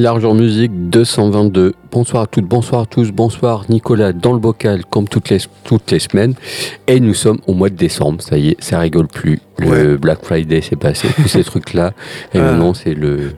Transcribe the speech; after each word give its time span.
Music 0.00 0.04
Largeur 0.04 0.34
Music 0.34 0.70
222. 0.90 1.74
Bonsoir 1.92 2.22
à 2.22 2.26
toutes, 2.26 2.46
bonsoir 2.46 2.82
à 2.82 2.86
tous, 2.86 3.10
bonsoir 3.12 3.64
Nicolas 3.68 4.14
dans 4.14 4.32
le 4.32 4.38
bocal 4.38 4.84
comme 4.86 5.06
toutes 5.06 5.28
les, 5.28 5.38
toutes 5.64 5.90
les 5.90 5.98
semaines. 5.98 6.34
Et 6.86 7.00
nous 7.00 7.12
sommes 7.12 7.38
au 7.46 7.52
mois 7.52 7.68
de 7.68 7.74
décembre, 7.76 8.22
ça 8.22 8.38
y 8.38 8.48
est, 8.48 8.56
ça 8.62 8.78
rigole 8.78 9.08
plus. 9.08 9.40
Le 9.58 9.98
Black 9.98 10.24
Friday 10.24 10.62
s'est 10.62 10.76
passé, 10.76 11.08
tous 11.16 11.28
ces 11.28 11.44
trucs-là. 11.50 11.92
Et 12.32 12.38
Ah. 12.38 12.42
maintenant 12.52 12.72
c'est 12.72 12.94
le, 12.94 13.32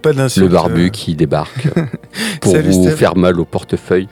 barbu 0.49 0.87
euh. 0.87 0.89
qui 0.91 1.17
débarque 1.17 1.69
pour 2.41 2.53
Salut, 2.53 2.71
vous 2.71 2.83
Steph. 2.85 2.97
faire 2.97 3.17
mal 3.17 3.41
au 3.41 3.45
portefeuille 3.45 4.07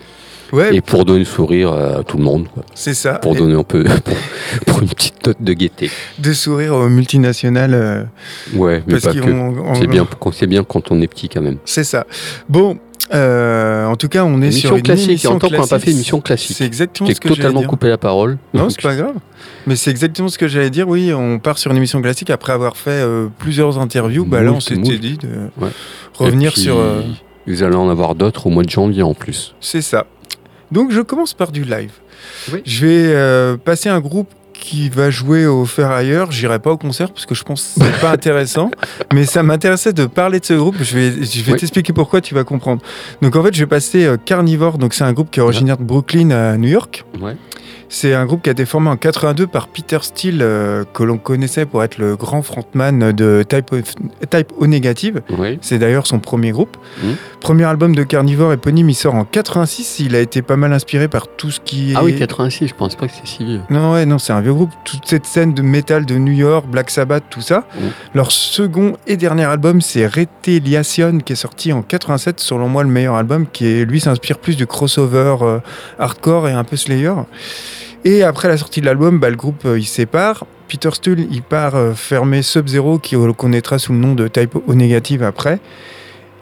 Ouais, 0.53 0.75
et 0.75 0.81
pour 0.81 1.05
donner 1.05 1.21
le 1.21 1.25
sourire 1.25 1.73
à 1.73 2.03
tout 2.03 2.17
le 2.17 2.25
monde. 2.25 2.47
c'est 2.75 2.95
ça. 2.95 3.15
Pour 3.15 3.35
Et 3.35 3.39
donner 3.39 3.55
un 3.55 3.63
peu, 3.63 3.85
pour, 4.05 4.17
pour 4.67 4.83
une 4.83 4.89
petite 4.89 5.27
note 5.27 5.37
de 5.41 5.53
gaieté. 5.53 5.91
De 6.19 6.33
sourire 6.33 6.75
aux 6.75 6.89
multinationales. 6.89 7.75
euh, 7.75 8.03
Ouais, 8.55 8.83
mais 8.87 8.95
parce 9.01 9.15
pas 9.15 9.21
que. 9.21 9.31
en- 9.31 9.75
C'est 9.75 9.87
bien, 9.87 10.07
bien 10.49 10.65
quand 10.65 10.91
on 10.91 11.01
est 11.03 11.07
petit 11.09 11.29
quand 11.29 11.41
même. 11.43 11.59
C'est 11.65 11.85
ça. 11.85 12.07
Bon, 12.49 12.79
euh, 13.15 13.87
en 13.87 13.97
tout 13.97 14.09
cas, 14.09 14.25
on 14.25 14.41
est 14.43 14.47
Émission 14.47 14.69
sur 14.71 14.77
une 14.77 14.83
classique, 14.83 15.07
y 15.07 15.09
a 15.09 15.13
émission 15.13 15.33
longtemps 15.33 15.49
qu'on 15.49 15.53
n'a 15.55 15.59
pas 15.61 15.67
classique. 15.69 15.85
fait 15.87 15.91
émission 15.93 16.21
classique. 16.21 16.57
C'est 16.57 16.65
exactement 16.67 17.09
ce 17.11 17.15
que 17.21 17.29
j'allais 17.29 17.43
totalement 17.43 17.63
coupé 17.69 17.89
la 17.89 17.99
parole. 17.99 18.39
Non, 18.55 18.71
c'est 18.71 18.83
pas 18.83 18.95
grave. 18.95 19.15
Mais 19.67 19.77
c'est 19.77 19.91
exactement 19.91 20.29
ce 20.29 20.39
que 20.39 20.49
j'allais 20.49 20.71
dire. 20.71 20.89
Oui, 20.89 21.13
on 21.13 21.39
part 21.39 21.59
sur 21.59 21.71
une 21.71 21.77
émission 21.77 22.01
classique 22.03 22.31
après 22.31 22.53
avoir 22.53 22.77
fait 22.77 22.91
euh, 22.91 23.27
plusieurs 23.39 23.79
interviews. 23.79 24.25
Bah 24.25 24.43
là, 24.43 24.53
on 24.53 24.61
s'était 24.61 24.99
dit 24.99 25.17
de 25.19 25.29
Ouais. 25.61 25.71
revenir 26.15 26.53
puis, 26.53 26.63
sur. 26.63 26.77
euh, 26.77 27.03
Vous 27.47 27.63
allez 27.63 27.77
en 27.77 27.89
avoir 27.89 28.15
d'autres 28.15 28.47
au 28.47 28.51
mois 28.51 28.63
de 28.63 28.71
janvier 28.71 29.03
en 29.03 29.15
plus. 29.15 29.55
C'est 29.61 29.83
ça. 29.83 30.07
Donc, 30.73 30.93
je 30.93 31.01
commence 31.01 31.35
par 31.35 31.53
du 31.53 31.65
live. 31.65 31.93
Oui. 32.53 32.63
Je 32.65 32.87
vais 32.87 33.15
euh, 33.15 33.57
passer 33.57 33.89
un 33.89 34.01
groupe 34.01 34.29
qui 34.53 34.91
va 34.91 35.09
jouer 35.11 35.47
au 35.47 35.65
Ferrailleur. 35.65 36.31
J'irai 36.33 36.59
pas 36.59 36.71
au 36.71 36.77
concert 36.77 37.11
parce 37.13 37.25
que 37.25 37.35
je 37.35 37.43
pense 37.45 37.63
que 37.79 37.85
c'est 37.85 38.01
pas 38.01 38.11
intéressant. 38.13 38.71
Mais 39.13 39.25
ça 39.25 39.43
m'intéressait 39.43 39.93
de 39.95 40.05
parler 40.07 40.39
de 40.39 40.45
ce 40.45 40.53
groupe. 40.53 40.77
Je 40.81 40.95
vais, 40.99 41.11
je 41.25 41.43
vais 41.43 41.53
Oui. 41.53 41.59
t'expliquer 41.59 41.93
pourquoi, 41.95 42.21
tu 42.21 42.35
vas 42.35 42.45
comprendre. 42.45 42.83
Donc, 43.23 43.37
en 43.37 43.43
fait, 43.43 43.55
je 43.55 43.61
vais 43.61 43.67
passer 43.67 44.05
euh, 44.05 44.17
Carnivore. 44.23 44.77
Donc, 44.79 44.93
c'est 44.95 45.05
un 45.05 45.13
groupe 45.15 45.31
qui 45.31 45.41
est 45.41 45.43
originaire 45.43 45.79
de 45.79 45.85
Brooklyn 45.85 46.31
à 46.31 46.57
New 46.59 46.69
York. 46.69 47.05
Ouais. 47.21 47.37
C'est 47.93 48.15
un 48.15 48.25
groupe 48.25 48.43
qui 48.43 48.49
a 48.49 48.53
été 48.53 48.65
formé 48.67 48.89
en 48.89 48.97
82 48.97 49.49
par 49.49 49.67
Peter 49.67 49.99
Steele, 50.01 50.39
euh, 50.43 50.85
que 50.95 51.03
l'on 51.03 51.19
connaissait 51.19 51.67
pour 51.67 51.83
être 51.83 51.99
le 51.99 52.15
grand 52.15 52.41
frontman 52.41 53.11
de 53.11 53.45
Type 53.47 53.73
O, 53.73 53.79
Type 54.31 54.53
o. 54.57 54.65
Oui. 55.39 55.59
C'est 55.61 55.79
d'ailleurs 55.79 56.07
son 56.07 56.21
premier 56.21 56.53
groupe. 56.53 56.77
Mhm. 57.03 57.17
Premier 57.41 57.65
album 57.65 57.97
de 57.97 58.05
Carnivore 58.05 58.53
éponyme, 58.53 58.91
il 58.91 58.95
sort 58.95 59.17
en 59.17 59.25
86. 59.25 59.99
Il 59.99 60.15
a 60.15 60.21
été 60.21 60.41
pas 60.41 60.55
mal 60.55 60.73
inspiré 60.73 61.09
par 61.09 61.27
tout 61.27 61.51
ce 61.51 61.59
qui 61.59 61.91
est. 61.91 61.95
Ah 61.97 62.05
oui, 62.05 62.17
86, 62.17 62.69
je 62.69 62.75
pense 62.75 62.95
pas 62.95 63.09
que 63.09 63.13
c'est 63.13 63.27
si 63.27 63.45
vieux. 63.45 63.61
Non, 63.71 63.95
ouais, 63.95 64.07
non, 64.07 64.19
c'est 64.19 64.33
un 64.33 64.41
vieux 64.41 64.55
groupe. 64.55 64.71
Toute 64.85 65.07
cette 65.07 65.27
scène 65.27 65.53
de 65.53 65.63
métal 65.63 66.07
de 66.07 66.15
New 66.15 66.33
York, 66.33 66.67
Black 66.69 66.91
Sabbath, 66.91 67.25
tout 67.29 67.41
ça. 67.41 67.65
Mhm. 67.75 67.91
Leur 68.15 68.31
second 68.31 68.93
et 69.09 69.17
dernier 69.17 69.47
album, 69.47 69.81
c'est 69.81 70.07
Retaliation, 70.07 71.19
qui 71.19 71.33
est 71.33 71.37
sorti 71.37 71.73
en 71.73 71.83
87. 71.83 72.39
Selon 72.39 72.69
moi, 72.69 72.85
le 72.85 72.91
meilleur 72.91 73.17
album, 73.17 73.49
qui 73.53 73.67
est, 73.67 73.85
lui 73.85 74.01
s'inspire 74.01 74.39
plus 74.39 74.57
du 74.57 74.69
crossover 74.69 75.37
euh, 75.43 75.59
hardcore 75.99 76.47
et 76.47 76.53
un 76.53 76.63
peu 76.63 76.77
Slayer. 76.77 77.15
Et 78.05 78.23
après 78.23 78.49
la 78.49 78.57
sortie 78.57 78.81
de 78.81 78.87
l'album, 78.87 79.19
bah, 79.19 79.31
le 79.31 79.37
groupe 79.37 79.65
euh, 79.67 79.79
il 79.79 79.85
sépare. 79.85 80.47
Peter 80.69 80.91
Steele, 80.93 81.27
il 81.31 81.43
part 81.43 81.75
euh, 81.75 81.93
fermer 81.95 82.43
Sub-Zero, 82.43 82.99
qui 82.99 83.17
on 83.17 83.27
le 83.27 83.33
connaîtra 83.33 83.79
sous 83.79 83.93
le 83.93 83.99
nom 83.99 84.15
de 84.15 84.29
Type 84.29 84.55
O 84.67 84.75
Negative 84.75 85.23
après. 85.23 85.61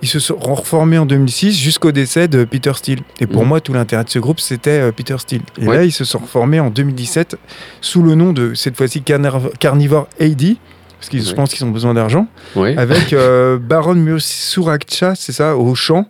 Ils 0.00 0.08
se 0.08 0.20
sont 0.20 0.36
reformés 0.36 0.98
en 0.98 1.06
2006 1.06 1.58
jusqu'au 1.58 1.90
décès 1.90 2.28
de 2.28 2.44
Peter 2.44 2.72
Steele. 2.74 3.00
Et 3.20 3.26
pour 3.26 3.42
Mhm. 3.42 3.48
moi, 3.48 3.60
tout 3.60 3.72
l'intérêt 3.72 4.04
de 4.04 4.10
ce 4.10 4.20
groupe, 4.20 4.38
c'était 4.38 4.78
euh, 4.78 4.92
Peter 4.92 5.16
Steele. 5.18 5.42
Et 5.60 5.66
Ouais. 5.66 5.76
là, 5.78 5.84
ils 5.84 5.90
se 5.92 6.04
sont 6.04 6.18
reformés 6.18 6.60
en 6.60 6.70
2017 6.70 7.36
sous 7.80 8.02
le 8.02 8.14
nom 8.14 8.32
de, 8.32 8.54
cette 8.54 8.76
fois-ci, 8.76 9.00
Carniv- 9.02 9.50
Carnivore 9.58 10.06
AD, 10.20 10.56
parce 11.00 11.08
qu'ils 11.08 11.22
je 11.24 11.30
Ouais. 11.30 11.34
pense 11.34 11.52
qu'ils 11.52 11.64
ont 11.66 11.70
besoin 11.70 11.94
d'argent, 11.94 12.28
Oui. 12.54 12.76
avec 12.76 13.12
euh, 13.12 13.58
Baron 13.58 13.96
Musurakcha, 13.96 15.14
c'est 15.16 15.32
ça, 15.32 15.56
au 15.56 15.74
chant. 15.74 16.06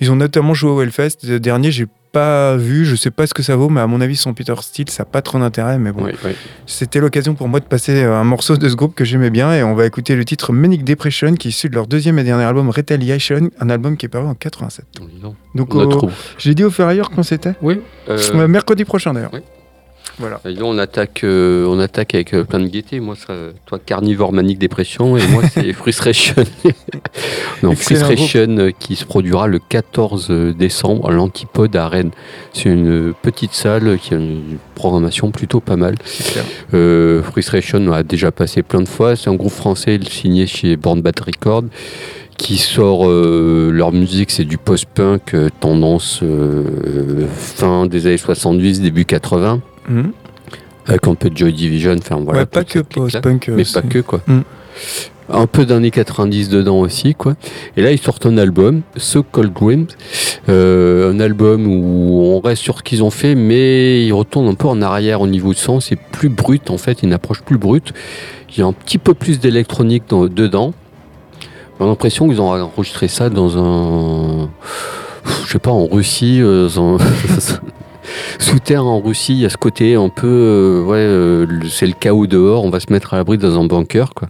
Ils 0.00 0.12
ont 0.12 0.16
notamment 0.16 0.54
joué 0.54 0.70
au 0.70 0.80
Hellfest. 0.82 1.18
Le 1.24 1.40
dernier, 1.40 1.72
j'ai 1.72 1.86
pas 2.14 2.56
vu, 2.56 2.84
je 2.86 2.94
sais 2.96 3.10
pas 3.10 3.26
ce 3.26 3.34
que 3.34 3.42
ça 3.42 3.56
vaut, 3.56 3.68
mais 3.68 3.80
à 3.80 3.86
mon 3.86 4.00
avis, 4.00 4.16
son 4.16 4.32
Peter 4.32 4.54
Steele, 4.62 4.88
ça 4.88 5.02
n'a 5.02 5.04
pas 5.06 5.20
trop 5.20 5.38
d'intérêt. 5.38 5.78
Mais 5.78 5.92
bon, 5.92 6.04
Oui, 6.04 6.12
oui. 6.24 6.30
c'était 6.66 7.00
l'occasion 7.00 7.34
pour 7.34 7.48
moi 7.48 7.60
de 7.60 7.64
passer 7.66 8.04
euh, 8.04 8.14
un 8.14 8.24
morceau 8.24 8.56
de 8.56 8.68
ce 8.68 8.74
groupe 8.76 8.94
que 8.94 9.04
j'aimais 9.04 9.30
bien 9.30 9.52
et 9.52 9.62
on 9.62 9.74
va 9.74 9.84
écouter 9.84 10.14
le 10.16 10.24
titre 10.24 10.52
Manic 10.52 10.84
Depression 10.84 11.34
qui 11.34 11.48
est 11.48 11.50
issu 11.50 11.68
de 11.68 11.74
leur 11.74 11.86
deuxième 11.86 12.18
et 12.18 12.24
dernier 12.24 12.44
album 12.44 12.70
Retaliation, 12.70 13.50
un 13.60 13.68
album 13.68 13.96
qui 13.96 14.06
est 14.06 14.08
paru 14.08 14.26
en 14.26 14.34
87. 14.34 14.86
Non, 15.00 15.06
dis 15.06 15.20
donc. 15.20 15.34
J'ai 16.38 16.54
dit 16.54 16.64
au 16.64 16.70
Ferrailleur 16.70 17.10
quand 17.10 17.22
c'était 17.22 17.54
Oui. 17.60 17.80
euh, 18.08 18.18
Euh, 18.34 18.48
Mercredi 18.48 18.84
prochain 18.84 19.12
d'ailleurs. 19.12 19.30
oui. 19.34 19.40
Voilà. 20.18 20.40
on 20.62 20.78
attaque, 20.78 21.22
euh, 21.24 21.66
on 21.66 21.78
attaque 21.78 22.14
avec 22.14 22.34
euh, 22.34 22.44
plein 22.44 22.60
de 22.60 22.66
gaieté. 22.66 23.00
Moi, 23.00 23.16
ça, 23.16 23.34
toi, 23.66 23.78
carnivore, 23.84 24.32
manique, 24.32 24.58
dépression, 24.58 25.16
et 25.16 25.26
moi, 25.28 25.42
c'est 25.52 25.72
frustration. 25.72 26.34
non, 27.62 27.72
Excellent 27.72 28.06
frustration 28.06 28.58
euh, 28.58 28.70
qui 28.78 28.96
se 28.96 29.04
produira 29.04 29.46
le 29.46 29.58
14 29.58 30.30
décembre 30.56 31.08
à 31.08 31.12
l'Antipode 31.12 31.74
à 31.76 31.88
Rennes. 31.88 32.12
C'est 32.52 32.68
une 32.68 33.12
petite 33.22 33.54
salle 33.54 33.98
qui 33.98 34.14
a 34.14 34.18
une 34.18 34.58
programmation 34.74 35.30
plutôt 35.30 35.60
pas 35.60 35.76
mal. 35.76 35.94
Euh, 36.74 37.22
Frustration 37.22 37.92
a 37.92 38.02
déjà 38.02 38.30
passé 38.30 38.62
plein 38.62 38.80
de 38.80 38.88
fois. 38.88 39.16
C'est 39.16 39.30
un 39.30 39.34
groupe 39.34 39.52
français 39.52 39.98
signé 40.08 40.46
chez 40.46 40.76
Born 40.76 41.00
Bad 41.00 41.18
Record 41.20 41.64
qui 42.36 42.58
sort 42.58 43.08
euh, 43.08 43.70
leur 43.72 43.92
musique, 43.92 44.30
c'est 44.30 44.44
du 44.44 44.58
post-punk, 44.58 45.34
euh, 45.34 45.48
tendance 45.60 46.20
euh, 46.22 47.26
fin 47.28 47.86
des 47.86 48.06
années 48.06 48.18
70, 48.18 48.80
début 48.80 49.04
80, 49.04 49.60
Avec 50.86 51.06
un 51.06 51.14
peu 51.14 51.30
de 51.30 51.36
Joy 51.36 51.52
Division. 51.52 51.96
Enfin, 51.98 52.16
voilà, 52.22 52.40
ouais, 52.40 52.46
pas 52.46 52.64
que 52.64 52.78
post-punk. 52.80 53.48
euh, 53.48 53.54
Mais 53.56 53.64
pas 53.72 53.82
que, 53.82 53.98
quoi. 54.00 54.20
Mm. 54.26 54.40
Un 55.30 55.46
peu 55.46 55.64
d'années 55.64 55.90
90 55.90 56.50
dedans 56.50 56.80
aussi, 56.80 57.14
quoi. 57.14 57.34
Et 57.78 57.82
là, 57.82 57.90
ils 57.92 57.98
sortent 57.98 58.26
un 58.26 58.36
album, 58.36 58.82
So 58.98 59.22
Cold 59.22 59.54
Dreams, 59.54 59.86
euh, 60.50 61.10
un 61.10 61.18
album 61.20 61.66
où 61.66 62.20
on 62.34 62.40
reste 62.40 62.60
sur 62.62 62.76
ce 62.76 62.82
qu'ils 62.82 63.02
ont 63.02 63.08
fait, 63.10 63.34
mais 63.34 64.04
ils 64.04 64.12
retournent 64.12 64.48
un 64.48 64.54
peu 64.54 64.68
en 64.68 64.82
arrière 64.82 65.22
au 65.22 65.26
niveau 65.26 65.54
de 65.54 65.58
son. 65.58 65.80
C'est 65.80 65.96
plus 65.96 66.28
brut, 66.28 66.68
en 66.68 66.76
fait, 66.76 67.02
une 67.02 67.14
approche 67.14 67.40
plus 67.40 67.56
brute. 67.56 67.94
Il 68.50 68.58
y 68.60 68.62
a 68.62 68.66
un 68.66 68.74
petit 68.74 68.98
peu 68.98 69.14
plus 69.14 69.40
d'électronique 69.40 70.02
dans- 70.10 70.26
dedans. 70.26 70.74
On 71.80 71.86
a 71.86 71.88
l'impression 71.88 72.28
qu'ils 72.28 72.42
ont 72.42 72.50
enregistré 72.52 73.08
ça 73.08 73.30
dans 73.30 73.56
un. 73.58 74.50
Je 75.46 75.52
sais 75.52 75.58
pas, 75.58 75.70
en 75.70 75.86
Russie, 75.86 76.40
euh, 76.42 76.68
dans 76.76 76.98
sous 78.38 78.58
terre 78.58 78.84
en 78.84 79.00
Russie, 79.00 79.32
il 79.34 79.40
y 79.40 79.46
a 79.46 79.50
ce 79.50 79.56
côté 79.56 79.94
un 79.94 80.08
peu. 80.08 80.26
euh, 80.26 80.82
ouais, 80.84 80.96
euh, 80.98 81.46
c'est 81.68 81.86
le 81.86 81.92
chaos 81.98 82.26
dehors, 82.26 82.64
on 82.64 82.70
va 82.70 82.80
se 82.80 82.92
mettre 82.92 83.14
à 83.14 83.18
l'abri 83.18 83.38
dans 83.38 83.60
un 83.60 83.64
bunker, 83.66 84.10
quoi. 84.14 84.28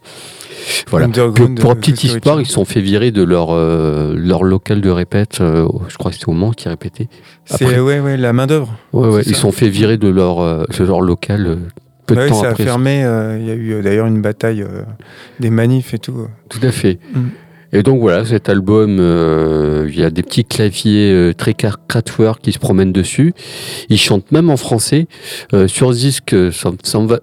Voilà. 0.88 1.08
Pour 1.08 1.24
euh, 1.46 1.48
la 1.68 1.74
petite 1.74 2.04
histoire, 2.04 2.40
ils 2.40 2.46
se 2.46 2.52
sont 2.52 2.64
fait 2.64 2.80
virer 2.80 3.10
de 3.10 3.22
leur, 3.22 3.48
euh, 3.50 4.14
leur 4.16 4.44
local 4.44 4.80
de 4.80 4.88
répète. 4.90 5.38
euh, 5.40 5.68
je 5.88 5.96
crois 5.98 6.10
que 6.10 6.16
c'était 6.16 6.28
au 6.30 6.32
Mans 6.32 6.52
qui 6.52 6.68
répétait. 6.68 7.08
C'est 7.44 7.80
ouais, 7.80 8.00
ouais, 8.00 8.16
la 8.16 8.32
main-d'œuvre. 8.32 8.72
Ouais, 8.94 9.08
ouais, 9.08 9.22
ils 9.26 9.34
se 9.34 9.40
sont 9.42 9.52
fait 9.52 9.68
virer 9.68 9.98
de 9.98 10.08
leur, 10.08 10.40
euh, 10.40 10.64
de 10.78 10.84
leur 10.84 11.02
local 11.02 11.46
euh, 11.46 11.56
peu 12.06 12.14
de 12.14 12.20
Ouais, 12.20 12.28
temps 12.28 12.40
ça 12.42 12.50
a 12.50 12.54
fermé. 12.54 13.04
euh, 13.04 13.38
Il 13.38 13.46
y 13.46 13.50
a 13.50 13.54
eu 13.54 13.72
euh, 13.74 13.82
d'ailleurs 13.82 14.06
une 14.06 14.22
bataille, 14.22 14.62
euh, 14.62 14.82
des 15.38 15.50
manifs 15.50 15.92
et 15.92 15.98
tout. 15.98 16.18
euh. 16.18 16.28
Tout 16.48 16.60
à 16.62 16.70
fait. 16.70 16.98
Mm. 17.14 17.20
Et 17.74 17.82
donc 17.82 18.00
voilà, 18.00 18.24
cet 18.24 18.48
album, 18.48 18.98
euh, 19.00 19.88
il 19.92 19.98
y 19.98 20.04
a 20.04 20.10
des 20.10 20.22
petits 20.22 20.44
claviers 20.44 21.10
euh, 21.12 21.32
très 21.34 21.54
Kraftwerk 21.54 22.40
qui 22.40 22.52
se 22.52 22.58
promènent 22.60 22.92
dessus. 22.92 23.34
Ils 23.88 23.98
chantent 23.98 24.30
même 24.32 24.48
en 24.48 24.56
français. 24.56 25.06
Euh, 25.52 25.66
sur 25.66 25.92
ce 25.92 25.98
disque, 25.98 26.32
euh, 26.34 26.52
ça, 26.52 26.70
ça 26.84 27.00
me 27.00 27.06
va, 27.08 27.18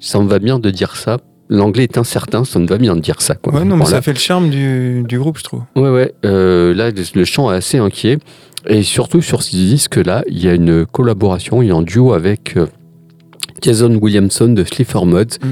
ça 0.00 0.18
me 0.20 0.26
va 0.28 0.38
bien 0.38 0.58
de 0.58 0.70
dire 0.70 0.96
ça. 0.96 1.18
L'anglais 1.50 1.82
est 1.84 1.98
incertain, 1.98 2.44
ça 2.44 2.58
me 2.58 2.66
va 2.66 2.78
bien 2.78 2.96
de 2.96 3.00
dire 3.00 3.20
ça. 3.20 3.34
Quoi. 3.34 3.52
Ouais, 3.52 3.60
non, 3.64 3.76
mais 3.76 3.82
Voilà. 3.82 3.96
ça 3.98 4.02
fait 4.02 4.14
le 4.14 4.18
charme 4.18 4.48
du, 4.48 5.02
du 5.06 5.18
groupe, 5.18 5.36
je 5.36 5.44
trouve. 5.44 5.62
Ouais, 5.76 5.90
ouais. 5.90 6.12
là, 6.22 6.90
le 7.14 7.24
chant 7.26 7.52
est 7.52 7.56
assez 7.56 7.76
inquiet. 7.76 8.18
Et 8.66 8.82
surtout, 8.82 9.20
sur 9.20 9.42
ce 9.42 9.50
disque-là, 9.50 10.24
il 10.28 10.42
y 10.42 10.48
a 10.48 10.54
une 10.54 10.86
collaboration, 10.86 11.60
il 11.60 11.68
y 11.68 11.70
a 11.70 11.74
un 11.74 11.82
duo 11.82 12.14
avec 12.14 12.56
Jason 13.60 13.94
Williamson 14.00 14.48
de 14.48 14.64
Slipher 14.64 15.04
Mods, 15.04 15.38
Mm. 15.42 15.50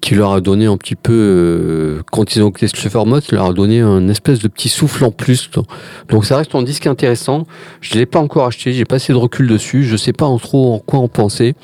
Qui 0.00 0.14
leur 0.14 0.32
a 0.32 0.40
donné 0.40 0.64
un 0.66 0.76
petit 0.78 0.94
peu, 0.96 1.12
euh, 1.12 2.02
quand 2.10 2.34
ils 2.34 2.42
ont 2.42 2.48
écouté 2.48 2.68
Slipher 2.68 3.04
Mods, 3.04 3.20
leur 3.32 3.46
a 3.46 3.52
donné 3.52 3.80
un 3.80 4.08
espèce 4.08 4.38
de 4.38 4.48
petit 4.48 4.68
souffle 4.70 5.04
en 5.04 5.10
plus. 5.10 5.50
Donc 6.08 6.24
ça 6.24 6.38
reste 6.38 6.54
un 6.54 6.62
disque 6.62 6.86
intéressant. 6.86 7.46
Je 7.82 7.94
ne 7.94 8.00
l'ai 8.00 8.06
pas 8.06 8.18
encore 8.18 8.46
acheté, 8.46 8.72
j'ai 8.72 8.84
pas 8.86 8.96
assez 8.96 9.12
de 9.12 9.18
recul 9.18 9.46
dessus, 9.46 9.84
je 9.84 9.96
sais 9.96 10.12
pas 10.14 10.24
en 10.26 10.38
trop 10.38 10.74
en 10.74 10.78
quoi 10.78 11.00
en 11.00 11.08
penser. 11.08 11.54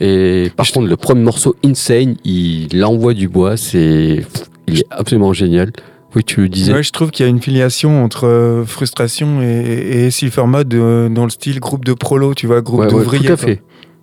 Et 0.00 0.50
par 0.56 0.64
Je- 0.66 0.72
contre, 0.72 0.86
le 0.88 0.96
premier 0.96 1.22
morceau, 1.22 1.54
Insane, 1.64 2.16
il 2.24 2.82
envoie 2.84 3.14
du 3.14 3.28
bois, 3.28 3.56
c'est, 3.56 4.24
il 4.66 4.78
est 4.80 4.86
absolument 4.90 5.32
génial. 5.32 5.72
Oui, 6.16 6.22
tu 6.24 6.42
le 6.42 6.48
disais. 6.48 6.72
Ouais, 6.72 6.82
je 6.82 6.92
trouve 6.92 7.10
qu'il 7.10 7.24
y 7.24 7.26
a 7.26 7.30
une 7.30 7.40
filiation 7.42 8.04
entre 8.04 8.26
euh, 8.26 8.64
frustration 8.64 9.42
et, 9.42 10.06
et 10.06 10.10
Silver 10.12 10.44
Mode 10.46 10.72
euh, 10.74 11.08
dans 11.08 11.24
le 11.24 11.30
style 11.30 11.58
groupe 11.58 11.84
de 11.84 11.92
prolo, 11.92 12.34
tu 12.34 12.46
vois, 12.46 12.60
groupe 12.60 12.80
Ouais, 12.80 12.86
ouais, 12.86 12.92
d'ouvriers. 12.92 13.26
tout 13.26 13.32
à 13.32 13.36
quoi. 13.36 13.54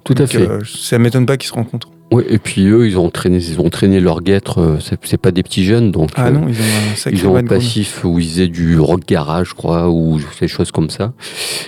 Tout 0.03 0.13
à 0.13 0.21
Donc, 0.21 0.27
fait. 0.30 0.48
euh, 0.50 0.59
ça 0.65 0.98
m'étonne 1.00 1.25
pas 1.25 1.38
qu'ils 1.38 1.50
se 1.50 1.53
rencontrent. 1.53 1.89
Ouais, 2.12 2.25
et 2.30 2.39
puis 2.39 2.68
eux, 2.68 2.86
ils 2.88 2.98
ont 3.00 3.09
traîné, 3.09 3.38
ils 3.38 3.62
ont 3.62 3.69
traîné 3.69 4.01
leur 4.01 4.21
guêtre. 4.21 4.59
euh, 4.59 4.77
C'est 4.81 5.00
c'est 5.06 5.15
pas 5.18 5.31
des 5.31 5.44
petits 5.44 5.63
jeunes, 5.63 5.92
donc 5.94 6.09
Ah 6.18 6.27
euh, 6.27 6.31
non, 6.31 6.45
ils 6.50 6.56
ont 6.59 6.92
un 6.92 6.95
sacré 6.98 7.18
ils 7.18 7.25
ont 7.25 7.38
un 7.38 7.44
passif 7.45 8.03
où 8.03 8.19
ils 8.19 8.27
faisaient 8.27 8.48
du 8.50 8.77
rock 8.80 9.03
garage, 9.07 9.50
je 9.51 9.53
crois, 9.53 9.89
ou 9.89 10.19
des 10.42 10.48
choses 10.50 10.71
comme 10.74 10.89
ça. 10.89 11.13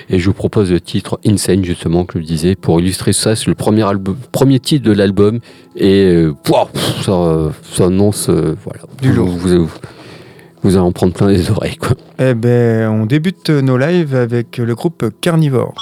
Et 0.09 0.19
je 0.19 0.25
vous 0.25 0.33
propose 0.33 0.69
le 0.69 0.81
titre 0.81 1.17
Insane, 1.25 1.63
justement, 1.63 2.03
que 2.03 2.19
je 2.19 2.25
disais, 2.25 2.55
pour 2.55 2.81
illustrer 2.81 3.13
ça. 3.13 3.37
C'est 3.37 3.47
le 3.47 3.55
premier 3.55 3.83
album, 3.87 4.17
premier 4.33 4.59
titre 4.59 4.85
de 4.85 4.91
l'album, 4.91 5.39
et 5.77 6.03
euh, 6.11 6.33
ça, 7.03 7.51
ça 7.71 7.85
annonce, 7.85 8.27
euh, 8.27 8.57
voilà. 8.65 8.81
Du 9.01 9.11
Vous- 9.11 9.15
lourd. 9.15 9.27
vous- 9.29 9.65
vous- 9.65 9.71
vous 10.63 10.71
allez 10.75 10.85
en 10.85 10.91
prendre 10.91 11.13
plein 11.13 11.27
les 11.29 11.51
oreilles. 11.51 11.77
Quoi. 11.77 11.91
Eh 12.19 12.33
ben, 12.33 12.89
on 12.89 13.05
débute 13.05 13.49
nos 13.49 13.77
lives 13.77 14.13
avec 14.15 14.57
le 14.57 14.75
groupe 14.75 15.05
Carnivore. 15.21 15.73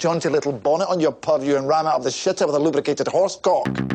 Jaunty 0.00 0.30
little 0.30 0.52
bonnet 0.52 0.88
on 0.88 0.98
your 0.98 1.12
purview 1.12 1.56
and 1.56 1.68
ram 1.68 1.86
out 1.86 1.96
of 1.96 2.04
the 2.04 2.10
shitter 2.10 2.46
with 2.46 2.54
a 2.54 2.58
lubricated 2.58 3.06
horse 3.06 3.36
cock. 3.36 3.89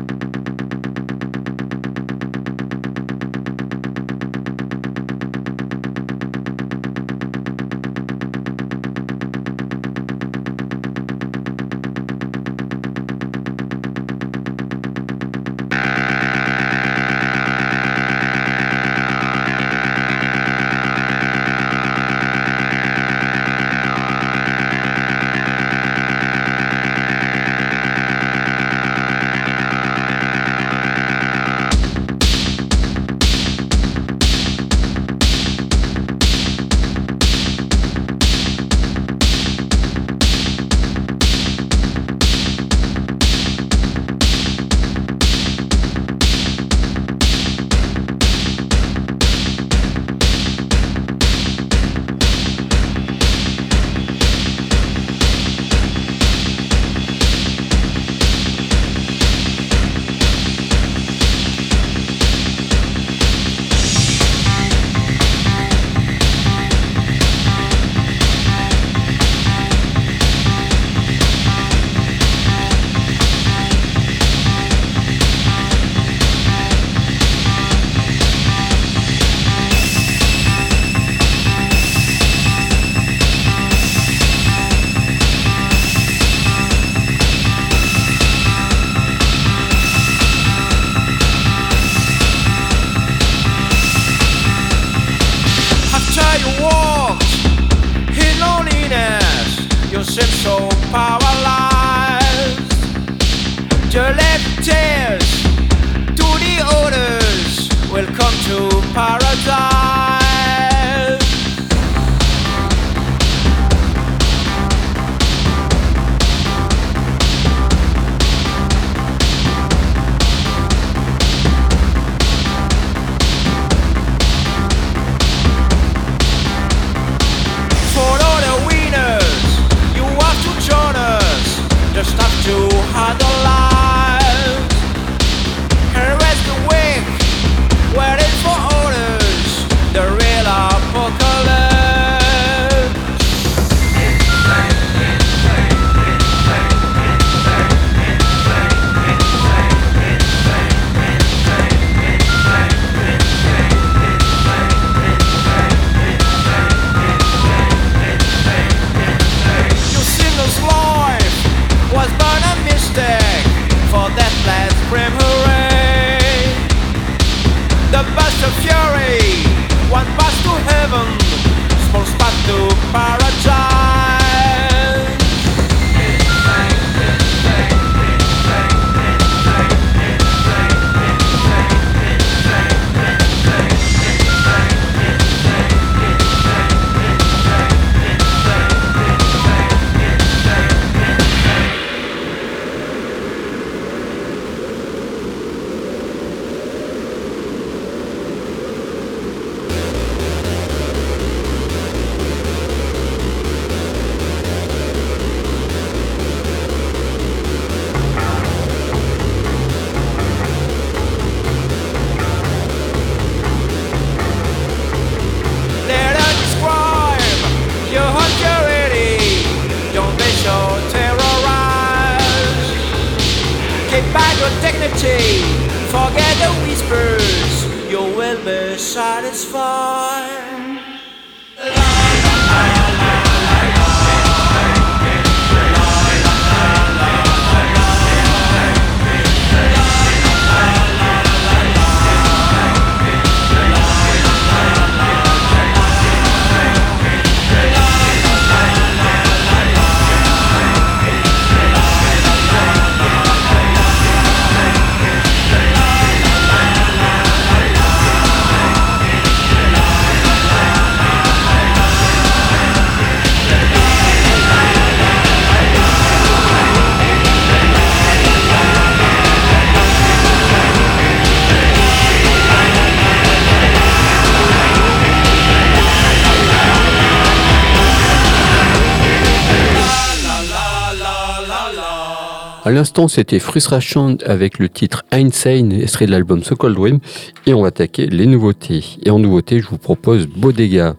À 282.66 282.72
l'instant, 282.72 283.06
c'était 283.06 283.38
Frustration 283.38 284.18
avec 284.26 284.58
le 284.58 284.68
titre 284.68 285.04
Insane, 285.12 285.70
extrait 285.70 286.06
de 286.06 286.10
l'album 286.10 286.42
So 286.42 286.56
Cold 286.56 286.74
Dream. 286.74 286.98
Et 287.46 287.54
on 287.54 287.62
va 287.62 287.68
attaquer 287.68 288.08
les 288.08 288.26
nouveautés. 288.26 288.84
Et 289.04 289.10
en 289.10 289.20
nouveauté, 289.20 289.60
je 289.60 289.68
vous 289.68 289.78
propose 289.78 290.26
Bodega, 290.26 290.96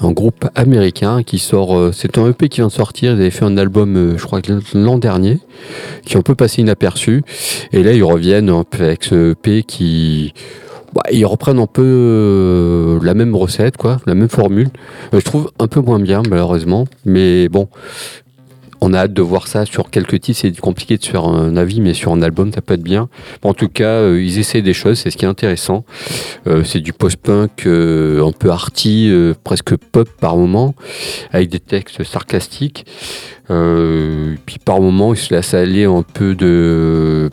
un 0.00 0.12
groupe 0.12 0.48
américain 0.54 1.24
qui 1.24 1.40
sort. 1.40 1.76
euh, 1.76 1.90
c'est 1.92 2.16
un 2.16 2.28
EP 2.28 2.48
qui 2.48 2.60
vient 2.60 2.68
de 2.68 2.72
sortir. 2.72 3.10
Ils 3.10 3.22
avaient 3.22 3.30
fait 3.32 3.44
un 3.44 3.56
album, 3.56 3.96
euh, 3.96 4.18
je 4.18 4.24
crois 4.24 4.40
l'an 4.72 4.98
dernier, 4.98 5.40
qui 6.06 6.14
est 6.14 6.16
un 6.16 6.22
peu 6.22 6.36
passé 6.36 6.62
inaperçu. 6.62 7.24
Et 7.72 7.82
là, 7.82 7.92
ils 7.92 8.04
reviennent 8.04 8.62
avec 8.70 9.02
ce 9.02 9.32
EP 9.32 9.64
qui. 9.64 10.32
Bah, 10.94 11.02
ils 11.12 11.26
reprennent 11.26 11.58
un 11.58 11.66
peu 11.66 11.82
euh, 11.84 13.00
la 13.02 13.14
même 13.14 13.34
recette, 13.34 13.76
quoi, 13.76 14.00
la 14.06 14.14
même 14.14 14.28
formule. 14.28 14.68
Je 15.12 15.18
trouve 15.18 15.50
un 15.58 15.66
peu 15.66 15.80
moins 15.80 15.98
bien, 15.98 16.22
malheureusement. 16.28 16.86
Mais 17.04 17.48
bon, 17.48 17.68
on 18.80 18.92
a 18.94 19.00
hâte 19.00 19.12
de 19.12 19.22
voir 19.22 19.46
ça 19.46 19.66
sur 19.66 19.90
quelques 19.90 20.20
titres. 20.20 20.40
C'est 20.40 20.58
compliqué 20.58 20.96
de 20.96 21.04
faire 21.04 21.24
un 21.24 21.56
avis, 21.56 21.80
mais 21.80 21.94
sur 21.94 22.12
un 22.12 22.22
album, 22.22 22.52
ça 22.52 22.60
peut 22.60 22.74
être 22.74 22.82
bien. 22.82 23.08
En 23.42 23.54
tout 23.54 23.68
cas, 23.68 23.84
euh, 23.84 24.22
ils 24.22 24.38
essaient 24.38 24.62
des 24.62 24.72
choses, 24.72 24.98
c'est 24.98 25.10
ce 25.10 25.16
qui 25.16 25.24
est 25.24 25.28
intéressant. 25.28 25.84
Euh, 26.46 26.64
c'est 26.64 26.80
du 26.80 26.92
post-punk 26.92 27.66
euh, 27.66 28.26
un 28.26 28.32
peu 28.32 28.50
arty, 28.50 29.12
presque 29.44 29.76
pop 29.76 30.08
par 30.20 30.36
moment, 30.36 30.74
avec 31.32 31.48
des 31.48 31.60
textes 31.60 32.02
sarcastiques. 32.04 32.86
Puis 33.48 34.58
par 34.64 34.80
moment, 34.80 35.12
ils 35.12 35.18
se 35.18 35.34
laissent 35.34 35.54
aller 35.54 35.84
un 35.84 36.02
peu 36.02 36.34
de 36.34 37.30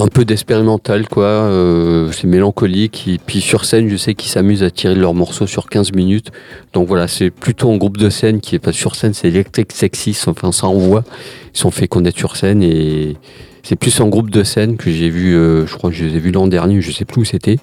un 0.00 0.08
peu 0.08 0.24
d'expérimental 0.24 1.08
quoi 1.08 1.26
euh, 1.26 2.10
c'est 2.12 2.26
mélancolique. 2.26 3.06
Et 3.08 3.18
puis 3.24 3.40
sur 3.40 3.64
scène 3.64 3.88
je 3.88 3.96
sais 3.96 4.14
qu'ils 4.14 4.30
s'amusent 4.30 4.62
à 4.62 4.70
tirer 4.70 4.94
leurs 4.94 5.14
morceaux 5.14 5.46
sur 5.46 5.68
15 5.68 5.92
minutes. 5.92 6.30
Donc 6.72 6.88
voilà 6.88 7.08
c'est 7.08 7.30
plutôt 7.30 7.70
un 7.70 7.76
groupe 7.76 7.96
de 7.96 8.10
scène 8.10 8.40
qui 8.40 8.54
est 8.54 8.58
pas 8.58 8.72
sur 8.72 8.94
scène 8.94 9.14
c'est 9.14 9.28
Electric 9.28 9.72
Sexy 9.72 10.16
enfin 10.26 10.52
ça 10.52 10.66
envoie 10.66 11.04
ils 11.54 11.58
sont 11.58 11.70
fait 11.70 11.88
connaître 11.88 12.18
sur 12.18 12.36
scène 12.36 12.62
et 12.62 13.16
c'est 13.62 13.76
plus 13.76 14.00
un 14.00 14.08
groupe 14.08 14.30
de 14.30 14.42
scène 14.42 14.76
que 14.76 14.90
j'ai 14.90 15.10
vu 15.10 15.34
euh, 15.34 15.66
je 15.66 15.76
crois 15.76 15.90
que 15.90 15.96
je 15.96 16.04
les 16.04 16.16
ai 16.16 16.18
vus 16.18 16.32
l'an 16.32 16.46
dernier 16.46 16.80
je 16.80 16.92
sais 16.92 17.04
plus 17.04 17.22
où 17.22 17.24
c'était. 17.24 17.58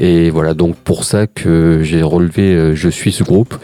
Et 0.00 0.30
voilà 0.30 0.54
donc 0.54 0.76
pour 0.76 1.04
ça 1.04 1.26
que 1.26 1.80
j'ai 1.82 2.02
relevé 2.02 2.54
euh, 2.54 2.74
je 2.76 2.88
suis 2.88 3.12
ce 3.12 3.24
groupe 3.24 3.54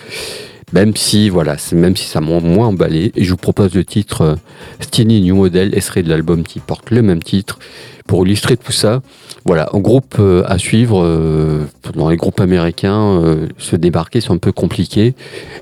même 0.74 0.94
si 0.96 1.28
voilà 1.30 1.56
même 1.72 1.96
si 1.96 2.06
ça 2.06 2.20
m'a 2.20 2.40
moins 2.40 2.66
emballé. 2.68 3.12
Et 3.14 3.24
je 3.24 3.30
vous 3.30 3.36
propose 3.36 3.74
le 3.74 3.84
titre 3.84 4.20
euh, 4.22 4.34
Skinny 4.80 5.22
New 5.22 5.36
Model 5.36 5.74
extrait 5.74 6.02
de 6.02 6.10
l'album 6.10 6.42
qui 6.42 6.58
porte 6.60 6.90
le 6.90 7.00
même 7.00 7.22
titre. 7.22 7.58
Pour 8.06 8.26
illustrer 8.26 8.58
tout 8.58 8.70
ça 8.72 9.00
voilà 9.46 9.70
un 9.72 9.78
groupe 9.78 10.16
euh, 10.18 10.42
à 10.46 10.58
suivre 10.58 11.02
euh, 11.02 11.64
dans 11.94 12.08
les 12.10 12.16
groupes 12.16 12.40
américains 12.40 13.18
euh, 13.22 13.46
se 13.58 13.76
débarquer 13.76 14.20
c'est 14.20 14.30
un 14.30 14.36
peu 14.38 14.52
compliqué. 14.52 15.14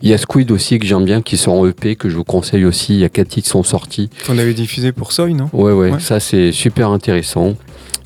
Il 0.03 0.09
y 0.09 0.15
a 0.15 0.19
Squid 0.19 0.51
aussi 0.51 0.79
que 0.81 0.87
j'aime 0.87 1.05
bien 1.05 1.23
qui 1.23 1.37
sont 1.37 1.53
en 1.53 1.67
EP 1.67 1.95
que 1.95 2.09
je 2.09 2.17
vous 2.17 2.25
conseille 2.25 2.65
aussi. 2.65 2.95
Il 2.95 3.01
y 3.01 3.05
a 3.05 3.09
quatre 3.09 3.29
titres 3.29 3.45
qui 3.45 3.51
sont 3.51 3.63
sortis. 3.63 4.09
Qu'on 4.27 4.39
avait 4.39 4.55
diffusé 4.55 4.91
pour 4.93 5.13
Soy, 5.13 5.35
non? 5.35 5.51
Ouais 5.53 5.73
ouais, 5.73 5.91
Ouais. 5.93 6.01
ça 6.01 6.19
c'est 6.21 6.51
super 6.53 6.91
intéressant 6.91 7.55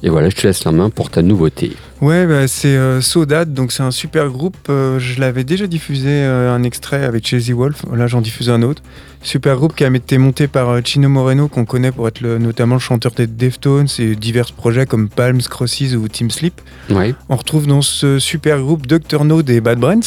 et 0.03 0.09
voilà 0.11 0.29
je 0.31 0.37
te 0.37 0.47
laisse 0.47 0.65
la 0.65 0.73
main 0.73 0.91
pour 0.91 1.11
ta 1.11 1.23
nouveauté 1.23 1.73
Ouais, 2.03 2.27
bah, 2.27 2.47
c'est 2.47 2.77
euh, 2.77 3.01
Sodat, 3.01 3.47
donc 3.47 3.73
c'est 3.73 3.83
un 3.83 3.91
super 3.91 4.29
groupe. 4.29 4.57
euh, 4.69 4.99
je 4.99 5.19
l'avais 5.19 5.45
déjà 5.45 5.67
diffusé 5.67 6.11
euh, 6.11 6.55
un 6.55 6.63
extrait 6.63 7.03
avec 7.05 7.27
Chasey 7.27 7.55
Wolf. 7.55 7.85
Là, 7.91 8.07
j'en 8.07 8.21
diffuse 8.21 8.51
un 8.51 8.61
autre. 8.61 8.83
Super 9.23 9.57
groupe 9.57 9.75
qui 9.75 9.83
a 9.83 9.89
été 9.89 10.19
monté 10.19 10.47
par 10.47 10.69
euh, 10.69 10.81
Chino 10.85 11.09
Moreno, 11.09 11.49
qu'on 11.49 11.65
connaît 11.65 11.93
pour 11.93 12.07
être 12.07 12.21
le- 12.21 12.37
notamment 12.37 12.75
le 12.75 12.83
chanteur 12.83 13.13
des 13.13 13.27
Deftones 13.27 13.87
et 13.99 14.15
divers 14.15 14.53
projets 14.53 14.85
comme 14.85 15.09
Palms, 15.09 15.41
Crosses 15.49 15.95
ou 15.95 16.07
Team 16.09 16.31
Sleep. 16.31 16.61
ouais 16.91 17.15
On 17.31 17.37
retrouve 17.37 17.67
dans 17.67 17.81
ce 17.81 18.19
super 18.19 18.61
groupe 18.61 18.87
Dr. 18.87 19.25
No 19.25 19.41
des 19.43 19.63
Bad 19.63 19.79
Brains. 19.79 20.01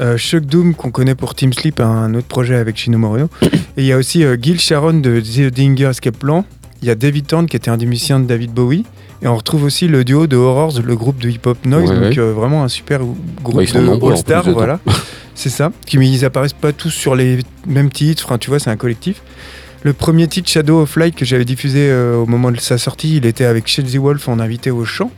Euh, 0.00 0.16
Chuck 0.16 0.44
Doom 0.46 0.74
qu'on 0.76 0.92
connaît 0.92 1.16
pour 1.16 1.34
Team 1.34 1.52
Sleep, 1.52 1.80
un 1.80 2.14
autre 2.14 2.28
projet 2.28 2.54
avec 2.54 2.76
Chino 2.76 2.98
Moreno. 2.98 3.28
Et 3.42 3.48
il 3.78 3.84
y 3.86 3.92
a 3.92 3.96
aussi 3.96 4.24
euh, 4.24 4.36
Gil 4.40 4.60
Sharon 4.60 4.94
de 5.00 5.18
The 5.20 5.52
Dinger 5.52 5.86
Escape 5.90 6.18
Plan. 6.18 6.44
Il 6.84 6.88
y 6.88 6.90
a 6.90 6.94
David 6.94 7.26
Thorne 7.26 7.46
qui 7.46 7.56
était 7.56 7.70
un 7.70 7.78
des 7.78 7.86
musiciens 7.86 8.20
de 8.20 8.26
David 8.26 8.52
Bowie. 8.52 8.84
Et 9.22 9.26
on 9.26 9.34
retrouve 9.34 9.64
aussi 9.64 9.88
le 9.88 10.04
duo 10.04 10.26
de 10.26 10.36
Horrors, 10.36 10.82
le 10.84 10.96
groupe 10.96 11.18
de 11.18 11.30
hip-hop 11.30 11.64
noise, 11.64 11.90
Ouais, 11.90 11.98
donc 11.98 12.18
euh, 12.18 12.34
vraiment 12.34 12.62
un 12.62 12.68
super 12.68 13.00
groupe 13.42 13.54
Ouais, 13.54 13.64
ils 13.64 13.68
sont 13.68 13.96
de 13.96 14.06
all-star, 14.06 14.50
voilà. 14.50 14.80
c'est 15.34 15.48
ça. 15.48 15.72
Qui, 15.86 15.96
mais 15.96 16.10
ils 16.10 16.26
apparaissent 16.26 16.52
pas 16.52 16.72
tous 16.72 16.90
sur 16.90 17.14
les 17.14 17.38
mêmes 17.66 17.90
titres, 17.90 18.26
enfin 18.26 18.36
tu 18.36 18.50
vois, 18.50 18.58
c'est 18.58 18.68
un 18.68 18.76
collectif. 18.76 19.22
Le 19.82 19.94
premier 19.94 20.28
titre 20.28 20.50
Shadow 20.50 20.82
of 20.82 20.96
Light 20.96 21.14
que 21.14 21.24
j'avais 21.24 21.46
diffusé 21.46 21.88
euh, 21.90 22.16
au 22.16 22.26
moment 22.26 22.50
de 22.50 22.60
sa 22.60 22.76
sortie, 22.76 23.16
il 23.16 23.24
était 23.24 23.46
avec 23.46 23.66
Chelsea 23.66 23.98
Wolf 23.98 24.28
en 24.28 24.38
invité 24.38 24.70
au 24.70 24.84
chant. 24.84 25.10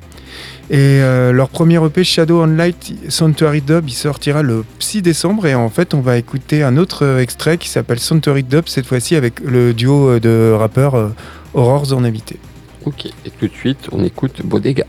Et 0.71 0.77
euh, 0.79 1.33
leur 1.33 1.49
premier 1.49 1.85
EP 1.85 2.05
Shadow 2.05 2.43
on 2.43 2.47
Light 2.47 2.93
Sanctuary 3.09 3.61
Dub, 3.61 3.89
il 3.89 3.95
sortira 3.95 4.43
le 4.43 4.65
6 4.79 5.03
décembre 5.03 5.47
et 5.47 5.55
en 5.57 5.69
fait 5.69 5.95
on 5.95 6.01
va 6.01 6.17
écouter 6.17 6.63
un 6.63 6.77
autre 6.77 7.19
extrait 7.19 7.57
qui 7.59 7.69
s'appelle 7.69 7.99
Sanctuary 7.99 8.45
Dub, 8.45 8.65
cette 8.67 8.87
fois-ci 8.87 9.17
avec 9.17 9.41
le 9.41 9.75
duo 9.75 10.21
de 10.21 10.53
rappeurs 10.57 11.13
Horrors 11.57 11.95
en 11.95 12.05
invité. 12.05 12.39
Ok, 12.85 13.07
et 13.07 13.31
tout 13.31 13.49
de 13.49 13.55
suite, 13.55 13.89
on 13.91 14.05
écoute 14.05 14.43
Bodega. 14.45 14.85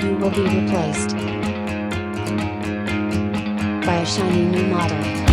You 0.00 0.16
will 0.20 0.30
be 0.30 0.44
replaced 0.48 1.16
by 3.84 3.96
a 3.96 4.06
shiny 4.06 4.44
new 4.44 4.66
model. 4.68 5.23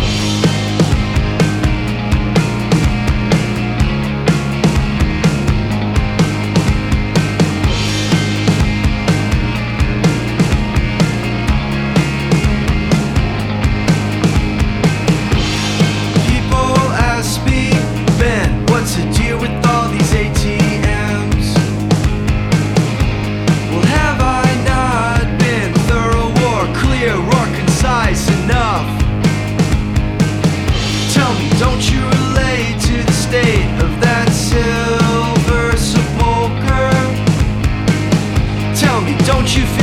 Don't 39.44 39.56
you 39.56 39.66
feel 39.66 39.81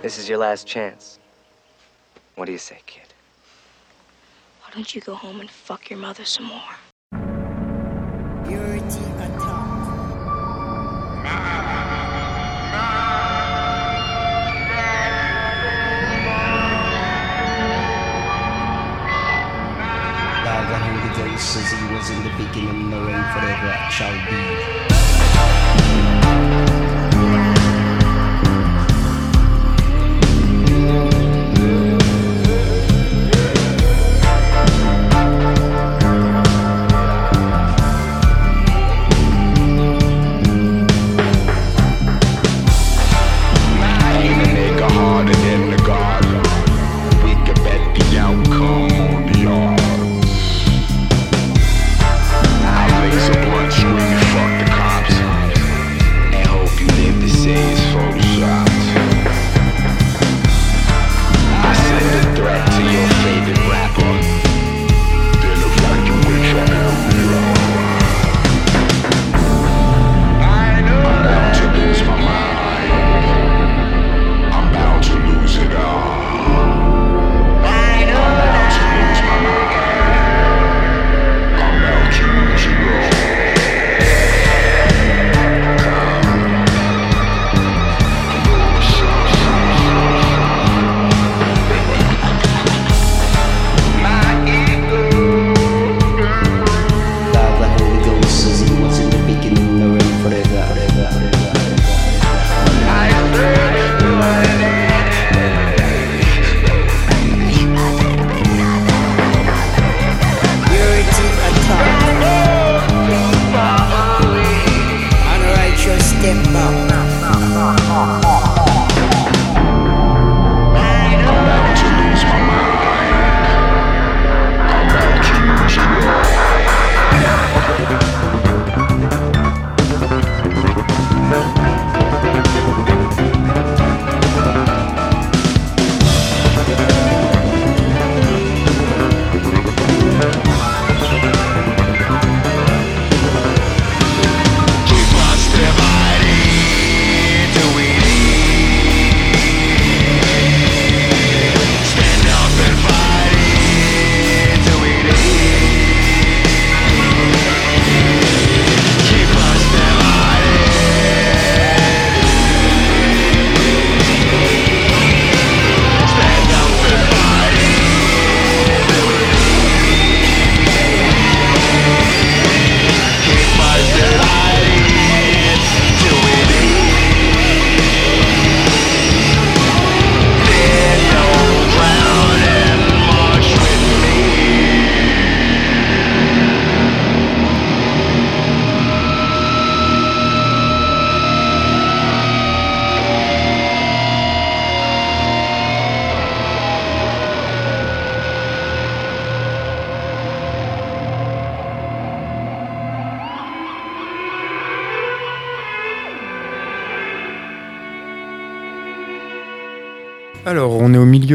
This 0.00 0.16
is 0.16 0.28
your 0.28 0.38
last 0.38 0.64
chance. 0.64 1.18
What 2.36 2.44
do 2.44 2.52
you 2.52 2.58
say, 2.58 2.78
kid? 2.86 3.12
Why 4.62 4.70
don't 4.72 4.94
you 4.94 5.00
go 5.00 5.16
home 5.16 5.40
and 5.40 5.50
fuck 5.50 5.90
your 5.90 5.98
mother 5.98 6.24
some 6.24 6.44
more? 6.44 6.60
Dog, 20.44 20.66
I 20.70 20.78
heard 20.78 21.02
the 21.10 21.28
voices, 21.28 21.72
he 21.72 21.92
was 21.92 22.10
in 22.10 22.22
the 22.22 22.30
beginning, 22.38 22.88
knowing 22.88 23.24
forever 23.34 23.74
it 23.74 23.90
shall 23.90 24.14
be. 24.30 24.87